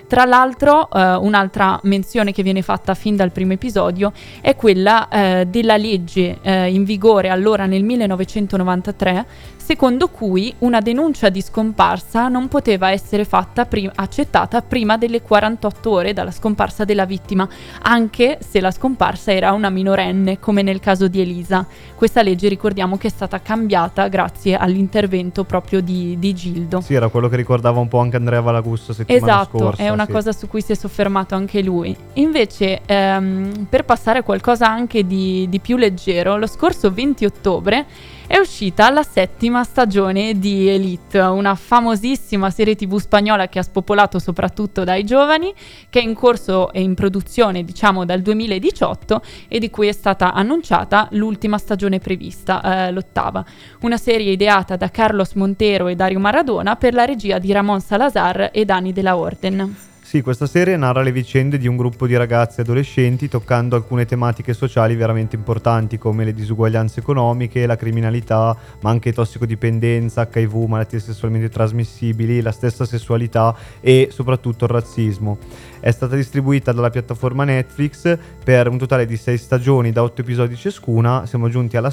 Tra 0.10 0.26
l'altro, 0.26 0.90
eh, 0.92 1.14
un'altra 1.18 1.80
menzione 1.84 2.32
che 2.32 2.42
viene 2.42 2.64
fatta 2.64 2.96
fin 2.96 3.16
dal 3.16 3.30
primo 3.30 3.54
episodio 3.54 4.12
è 4.42 4.56
quella 4.56 5.08
eh, 5.08 5.46
della 5.46 5.78
legge 5.78 6.40
eh, 6.42 6.74
in 6.74 6.84
vigore 6.84 7.30
allora 7.30 7.68
nel 7.68 7.84
1993, 7.84 9.26
secondo 9.70 10.08
cui 10.08 10.52
una 10.60 10.80
denuncia 10.80 11.30
di 11.30 11.42
scomparsa 11.42 12.28
non 12.28 12.48
poteva 12.48 12.90
essere 12.90 13.24
fatta 13.24 13.68
pri- 13.68 13.88
accettata 13.94 14.64
prima 14.64 14.98
delle 14.98 15.22
48 15.22 15.92
ore 15.92 16.12
dalla 16.12 16.32
scomparsa 16.32 16.86
della 16.86 17.06
vittima, 17.06 17.48
anche 17.84 18.40
se 18.42 18.62
la 18.62 18.72
scomparsa 18.72 19.32
era 19.32 19.52
una 19.52 19.70
minorenne, 19.70 20.40
come 20.40 20.64
nel 20.64 20.80
caso 20.80 21.08
di 21.08 21.22
Elisa. 21.22 21.68
Questa 21.94 22.24
legge 22.24 22.48
ricordiamo 22.48 22.98
che 22.98 23.10
è 23.10 23.12
stata 23.12 23.42
cambiata 23.44 24.08
grazie 24.08 24.58
all'intervento 24.58 25.44
proprio 25.44 25.82
di, 25.82 26.18
di 26.18 26.34
Gildo. 26.34 26.82
Sì, 26.82 26.96
era 26.96 27.10
quello 27.10 27.28
che 27.28 27.36
ricordava 27.36 27.80
un 27.80 27.90
po' 27.90 28.00
anche 28.00 28.16
Andrea 28.16 28.42
Valagusso 28.42 28.92
settimana 28.92 29.24
Esatto, 29.24 29.58
scorsa. 29.60 29.84
è 29.84 29.90
una 29.90 30.08
sì. 30.08 30.12
cosa 30.12 30.32
su 30.32 30.48
cui 30.48 30.64
si 30.64 30.72
è 30.72 30.76
soffermato 30.76 31.36
anche 31.36 31.62
lui. 31.62 31.96
Invece, 32.14 32.82
ehm, 32.88 33.68
per 33.70 33.86
passare 33.86 34.18
a 34.18 34.24
qualcosa 34.24 34.68
anche 34.68 35.06
di, 35.06 35.46
di 35.48 35.60
più 35.60 35.78
leggero, 35.78 36.38
lo 36.38 36.48
scorso 36.48 36.90
20 36.92 37.26
ottobre 37.26 37.86
è 38.30 38.38
uscita 38.38 38.92
la 38.92 39.02
settima 39.02 39.64
stagione 39.64 40.38
di 40.38 40.70
Elite, 40.70 41.18
una 41.18 41.56
famosissima 41.56 42.52
serie 42.52 42.76
tv 42.76 43.00
spagnola 43.00 43.48
che 43.48 43.58
ha 43.58 43.64
spopolato 43.64 44.20
soprattutto 44.20 44.84
dai 44.84 45.04
giovani, 45.04 45.52
che 45.90 46.00
è 46.00 46.04
in 46.04 46.14
corso 46.14 46.72
e 46.72 46.80
in 46.80 46.94
produzione 46.94 47.64
diciamo 47.64 48.06
dal 48.06 48.22
2018 48.22 49.24
e 49.48 49.58
di 49.58 49.72
cui 49.72 49.88
è 49.88 49.92
stata 49.94 50.32
annunciata 50.32 51.08
l'ultima 51.14 51.58
stagione 51.58 51.98
prevista, 51.98 52.62
eh, 52.62 52.92
l'ottava. 52.92 53.44
Una 53.82 53.98
serie 53.98 54.32
ideata 54.32 54.76
da 54.76 54.92
Carlos 54.92 55.34
Montero 55.34 55.88
e 55.88 55.96
Dario 55.96 56.20
Maradona 56.20 56.76
per 56.76 56.94
la 56.94 57.06
regia 57.06 57.40
di 57.40 57.52
Ramon 57.52 57.82
Salazar 57.82 58.52
e 58.54 58.64
Dani 58.64 58.94
della 58.94 59.18
Orden. 59.18 59.89
Sì, 60.10 60.24
questa 60.24 60.48
serie 60.48 60.76
narra 60.76 61.04
le 61.04 61.12
vicende 61.12 61.60
di 61.60 61.68
un 61.68 61.78
gruppo 61.78 62.08
di 62.08 62.18
ragazzi 62.18 62.58
e 62.58 62.64
adolescenti 62.64 63.28
toccando 63.28 63.76
alcune 63.76 64.08
tematiche 64.08 64.56
sociali 64.56 64.96
veramente 64.96 65.36
importanti 65.36 66.00
come 66.00 66.26
le 66.26 66.34
disuguaglianze 66.34 67.00
economiche, 67.02 67.68
la 67.68 67.76
criminalità, 67.76 68.58
ma 68.82 68.90
anche 68.90 69.14
tossicodipendenza, 69.14 70.28
HIV, 70.34 70.66
malattie 70.68 71.00
sessualmente 71.00 71.50
trasmissibili, 71.50 72.42
la 72.42 72.52
stessa 72.52 72.86
sessualità 72.86 73.56
e 73.82 74.10
soprattutto 74.12 74.66
il 74.66 74.72
razzismo. 74.72 75.38
È 75.80 75.92
stata 75.92 76.16
distribuita 76.16 76.72
dalla 76.72 76.90
piattaforma 76.90 77.44
Netflix 77.44 78.18
per 78.44 78.68
un 78.68 78.80
totale 78.80 79.06
di 79.06 79.16
6 79.16 79.38
stagioni 79.38 79.92
da 79.92 80.02
8 80.02 80.22
episodi 80.22 80.56
ciascuna, 80.56 81.28
siamo 81.28 81.50
giunti 81.50 81.78
alla 81.78 81.92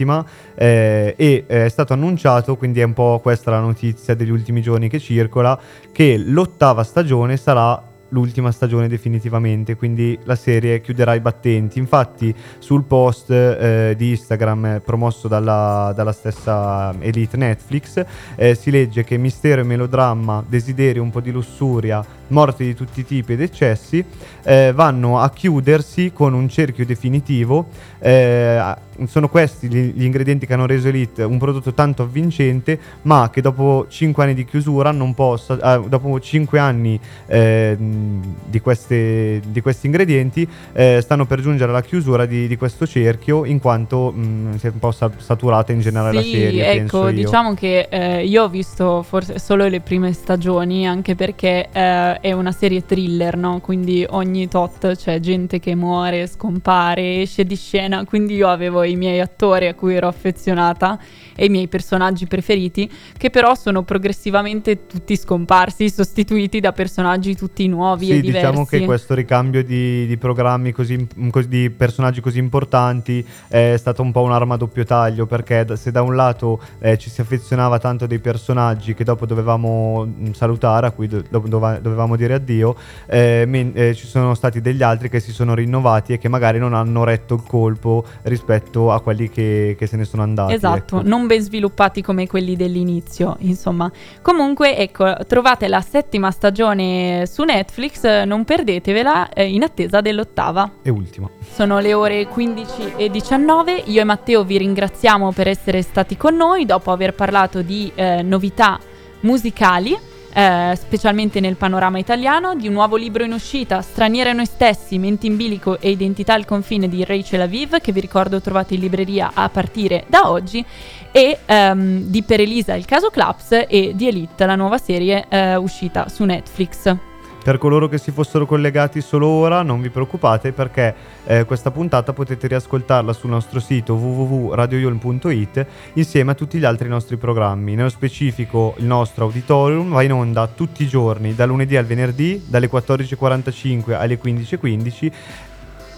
settima 0.00 0.24
eh, 0.54 1.14
e 1.16 1.44
eh, 1.46 1.64
è 1.66 1.68
stato 1.68 1.92
annunciato, 1.92 2.56
quindi 2.56 2.80
è 2.80 2.84
un 2.84 2.94
po' 2.94 3.20
questa 3.22 3.50
la 3.50 3.60
notizia 3.60 4.14
degli 4.14 4.30
ultimi 4.30 4.62
giorni 4.62 4.88
che 4.88 4.98
circola, 4.98 5.58
che 5.92 6.16
l'ottava 6.16 6.82
stagione 6.82 7.36
sarà 7.36 7.88
l'ultima 8.10 8.50
stagione 8.50 8.88
definitivamente, 8.88 9.76
quindi 9.76 10.18
la 10.24 10.34
serie 10.34 10.80
chiuderà 10.80 11.14
i 11.14 11.20
battenti. 11.20 11.78
Infatti 11.78 12.34
sul 12.58 12.84
post 12.84 13.30
eh, 13.30 13.94
di 13.96 14.10
Instagram 14.10 14.64
eh, 14.64 14.80
promosso 14.80 15.28
dalla, 15.28 15.92
dalla 15.94 16.12
stessa 16.12 16.92
Elite 16.98 17.36
Netflix 17.36 18.04
eh, 18.36 18.54
si 18.54 18.70
legge 18.70 19.04
che 19.04 19.16
mistero 19.16 19.60
e 19.60 19.64
melodramma, 19.64 20.44
desiderio, 20.46 21.02
un 21.02 21.10
po' 21.10 21.20
di 21.20 21.30
lussuria, 21.30 22.04
morte 22.28 22.64
di 22.64 22.74
tutti 22.74 23.00
i 23.00 23.04
tipi 23.04 23.34
ed 23.34 23.42
eccessi 23.42 24.04
eh, 24.42 24.72
vanno 24.74 25.20
a 25.20 25.30
chiudersi 25.30 26.12
con 26.12 26.32
un 26.32 26.48
cerchio 26.48 26.84
definitivo 26.84 27.68
eh, 27.98 28.74
sono 29.06 29.28
questi 29.28 29.68
gli, 29.68 29.92
gli, 29.94 30.04
ingredienti 30.04 30.46
che 30.46 30.54
hanno 30.54 30.66
reso 30.66 30.88
Elite 30.88 31.22
un 31.22 31.38
prodotto 31.38 31.72
tanto 31.72 32.02
avvincente, 32.02 32.78
ma 33.02 33.30
che 33.32 33.40
dopo 33.40 33.86
5 33.88 34.22
anni 34.22 34.34
di 34.34 34.44
chiusura 34.44 34.90
non 34.90 35.14
possa, 35.14 35.76
eh, 35.76 35.88
dopo 35.88 36.18
5 36.18 36.58
anni 36.58 36.98
eh, 37.26 37.76
di, 37.78 38.60
queste, 38.60 39.40
di, 39.46 39.60
questi 39.60 39.86
ingredienti, 39.86 40.46
eh, 40.72 41.00
stanno 41.02 41.26
per 41.26 41.40
giungere 41.40 41.70
alla 41.70 41.82
chiusura 41.82 42.26
di, 42.26 42.46
di 42.46 42.56
questo 42.56 42.86
cerchio, 42.86 43.44
in 43.44 43.58
quanto 43.58 44.12
mh, 44.12 44.20
mm, 44.20 44.54
si 44.54 44.66
è 44.66 44.70
un 44.72 44.78
po' 44.78 44.92
saturata 44.92 45.72
in 45.72 45.80
generale 45.80 46.22
sì, 46.22 46.32
la 46.32 46.38
serie. 46.38 46.70
Ecco, 46.72 47.10
diciamo 47.10 47.54
che 47.54 47.88
eh, 47.90 48.24
io 48.24 48.44
ho 48.44 48.48
visto 48.48 49.02
forse 49.02 49.38
solo 49.38 49.66
le 49.68 49.80
prime 49.80 50.12
stagioni, 50.12 50.86
anche 50.86 51.14
perché 51.14 51.68
eh, 51.72 52.20
è 52.20 52.32
una 52.32 52.52
serie 52.52 52.84
thriller, 52.84 53.36
no? 53.36 53.60
Quindi 53.60 54.04
ogni 54.08 54.48
tot 54.48 54.96
c'è 54.96 55.20
gente 55.20 55.58
che 55.58 55.74
muore, 55.74 56.26
scompare, 56.26 57.20
esce 57.22 57.44
di 57.44 57.56
scena, 57.56 58.04
quindi 58.04 58.34
io 58.34 58.48
avevo 58.48 58.84
i 58.90 58.96
miei 58.96 59.20
attori 59.20 59.66
a 59.66 59.74
cui 59.74 59.94
ero 59.94 60.08
affezionata 60.08 60.98
e 61.34 61.46
i 61.46 61.48
miei 61.48 61.68
personaggi 61.68 62.26
preferiti, 62.26 62.90
che 63.16 63.30
però 63.30 63.54
sono 63.54 63.82
progressivamente 63.82 64.86
tutti 64.86 65.16
scomparsi, 65.16 65.88
sostituiti 65.88 66.60
da 66.60 66.72
personaggi 66.72 67.34
tutti 67.34 67.66
nuovi 67.66 68.06
sì, 68.06 68.12
e 68.12 68.20
diversi. 68.20 68.46
Diciamo 68.46 68.66
che 68.66 68.84
questo 68.84 69.14
ricambio 69.14 69.64
di, 69.64 70.06
di 70.06 70.16
programmi 70.18 70.72
così, 70.72 71.06
di 71.48 71.70
personaggi 71.70 72.20
così 72.20 72.38
importanti 72.38 73.24
è 73.48 73.74
stato 73.78 74.02
un 74.02 74.12
po' 74.12 74.22
un'arma 74.22 74.54
a 74.54 74.56
doppio 74.58 74.84
taglio, 74.84 75.26
perché 75.26 75.66
se 75.76 75.90
da 75.90 76.02
un 76.02 76.14
lato 76.14 76.60
eh, 76.78 76.98
ci 76.98 77.08
si 77.08 77.20
affezionava 77.20 77.78
tanto 77.78 78.06
dei 78.06 78.18
personaggi 78.18 78.94
che 78.94 79.04
dopo 79.04 79.24
dovevamo 79.24 80.04
mh, 80.04 80.32
salutare, 80.32 80.88
a 80.88 80.90
cui 80.90 81.06
do- 81.06 81.22
dovevamo 81.30 82.16
dire 82.16 82.34
addio, 82.34 82.76
eh, 83.06 83.44
men- 83.46 83.72
eh, 83.74 83.94
ci 83.94 84.06
sono 84.06 84.34
stati 84.34 84.60
degli 84.60 84.82
altri 84.82 85.08
che 85.08 85.20
si 85.20 85.32
sono 85.32 85.54
rinnovati 85.54 86.12
e 86.12 86.18
che 86.18 86.28
magari 86.28 86.58
non 86.58 86.74
hanno 86.74 87.04
retto 87.04 87.34
il 87.34 87.42
colpo 87.46 88.04
rispetto 88.22 88.69
a 88.72 89.00
quelli 89.00 89.28
che, 89.28 89.76
che 89.78 89.86
se 89.86 89.96
ne 89.96 90.04
sono 90.04 90.22
andati. 90.22 90.54
Esatto, 90.54 90.98
ecco. 90.98 91.08
non 91.08 91.26
ben 91.26 91.40
sviluppati 91.40 92.02
come 92.02 92.26
quelli 92.26 92.56
dell'inizio, 92.56 93.36
insomma. 93.40 93.90
Comunque, 94.22 94.76
ecco, 94.76 95.14
trovate 95.26 95.68
la 95.68 95.80
settima 95.80 96.30
stagione 96.30 97.26
su 97.26 97.42
Netflix, 97.42 98.24
non 98.24 98.44
perdetevela 98.44 99.30
eh, 99.30 99.48
in 99.48 99.62
attesa 99.62 100.00
dell'ottava. 100.00 100.70
E 100.82 100.90
ultima. 100.90 101.28
Sono 101.52 101.78
le 101.80 101.94
ore 101.94 102.26
15 102.26 102.92
e 102.96 103.10
19, 103.10 103.82
io 103.86 104.00
e 104.00 104.04
Matteo 104.04 104.44
vi 104.44 104.58
ringraziamo 104.58 105.32
per 105.32 105.48
essere 105.48 105.82
stati 105.82 106.16
con 106.16 106.36
noi 106.36 106.64
dopo 106.64 106.92
aver 106.92 107.14
parlato 107.14 107.62
di 107.62 107.90
eh, 107.94 108.22
novità 108.22 108.78
musicali 109.20 110.08
eh, 110.32 110.72
specialmente 110.76 111.40
nel 111.40 111.56
panorama 111.56 111.98
italiano, 111.98 112.54
di 112.54 112.66
un 112.66 112.74
nuovo 112.74 112.96
libro 112.96 113.24
in 113.24 113.32
uscita, 113.32 113.82
Straniere 113.82 114.32
noi 114.32 114.46
stessi, 114.46 114.98
Mente 114.98 115.26
in 115.26 115.36
bilico 115.36 115.78
e 115.80 115.90
Identità 115.90 116.34
al 116.34 116.44
confine 116.44 116.88
di 116.88 117.04
Rachel 117.04 117.42
Aviv, 117.42 117.80
che 117.80 117.92
vi 117.92 118.00
ricordo 118.00 118.40
trovate 118.40 118.74
in 118.74 118.80
libreria 118.80 119.32
a 119.34 119.48
partire 119.48 120.04
da 120.08 120.30
oggi, 120.30 120.64
e 121.12 121.38
ehm, 121.44 122.02
di 122.02 122.22
Per 122.22 122.40
Elisa, 122.40 122.74
il 122.74 122.84
caso 122.84 123.10
Claps, 123.10 123.64
e 123.68 123.92
di 123.94 124.08
Elite, 124.08 124.46
la 124.46 124.56
nuova 124.56 124.78
serie 124.78 125.26
eh, 125.28 125.56
uscita 125.56 126.08
su 126.08 126.24
Netflix. 126.24 127.09
Per 127.50 127.58
coloro 127.58 127.88
che 127.88 127.98
si 127.98 128.12
fossero 128.12 128.46
collegati 128.46 129.00
solo 129.00 129.26
ora, 129.26 129.62
non 129.62 129.80
vi 129.80 129.90
preoccupate 129.90 130.52
perché 130.52 130.94
eh, 131.24 131.44
questa 131.44 131.72
puntata 131.72 132.12
potete 132.12 132.46
riascoltarla 132.46 133.12
sul 133.12 133.30
nostro 133.30 133.58
sito 133.58 133.94
www.radioyulm.it 133.94 135.66
insieme 135.94 136.30
a 136.30 136.34
tutti 136.34 136.58
gli 136.58 136.64
altri 136.64 136.88
nostri 136.88 137.16
programmi. 137.16 137.74
Nello 137.74 137.88
specifico 137.88 138.74
il 138.76 138.84
nostro 138.84 139.24
auditorium 139.24 139.90
va 139.90 140.02
in 140.02 140.12
onda 140.12 140.46
tutti 140.46 140.84
i 140.84 140.86
giorni, 140.86 141.34
da 141.34 141.44
lunedì 141.44 141.76
al 141.76 141.86
venerdì, 141.86 142.40
dalle 142.46 142.70
14.45 142.70 143.94
alle 143.94 144.20
15.15 144.22 145.12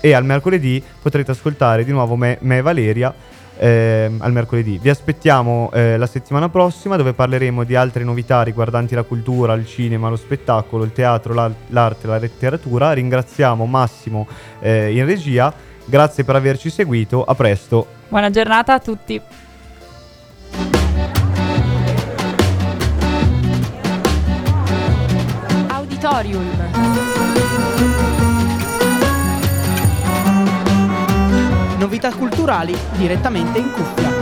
e 0.03 0.13
al 0.13 0.25
mercoledì 0.25 0.83
potrete 1.01 1.31
ascoltare 1.31 1.85
di 1.85 1.93
nuovo 1.93 2.17
me, 2.17 2.37
me 2.41 2.59
e 2.59 2.61
Valeria 2.61 3.15
eh, 3.57 4.11
al 4.19 4.33
mercoledì. 4.33 4.79
Vi 4.83 4.89
aspettiamo 4.89 5.71
eh, 5.73 5.97
la 5.97 6.07
settimana 6.07 6.49
prossima 6.49 6.97
dove 6.97 7.13
parleremo 7.13 7.63
di 7.63 7.77
altre 7.77 8.03
novità 8.03 8.43
riguardanti 8.43 8.97
la 8.97 9.05
cultura, 9.05 9.55
il 9.55 9.65
cinema, 9.65 10.09
lo 10.09 10.17
spettacolo, 10.17 10.83
il 10.83 10.93
teatro, 10.93 11.33
la, 11.33 11.49
l'arte, 11.69 12.09
la 12.09 12.19
letteratura. 12.19 12.93
Ringraziamo 12.93 13.65
Massimo 13.65 14.27
eh, 14.59 14.93
in 14.93 15.07
regia, 15.07 15.55
grazie 15.85 16.25
per 16.25 16.35
averci 16.35 16.69
seguito, 16.69 17.23
a 17.23 17.37
presto. 17.37 17.87
Buona 18.09 18.31
giornata 18.31 18.75
a 18.75 18.79
tutti. 18.81 19.21
Auditorium 25.69 27.02
Novità 32.03 32.19
culturali 32.19 32.77
direttamente 32.97 33.59
in 33.61 33.71
cuffia. 33.71 34.22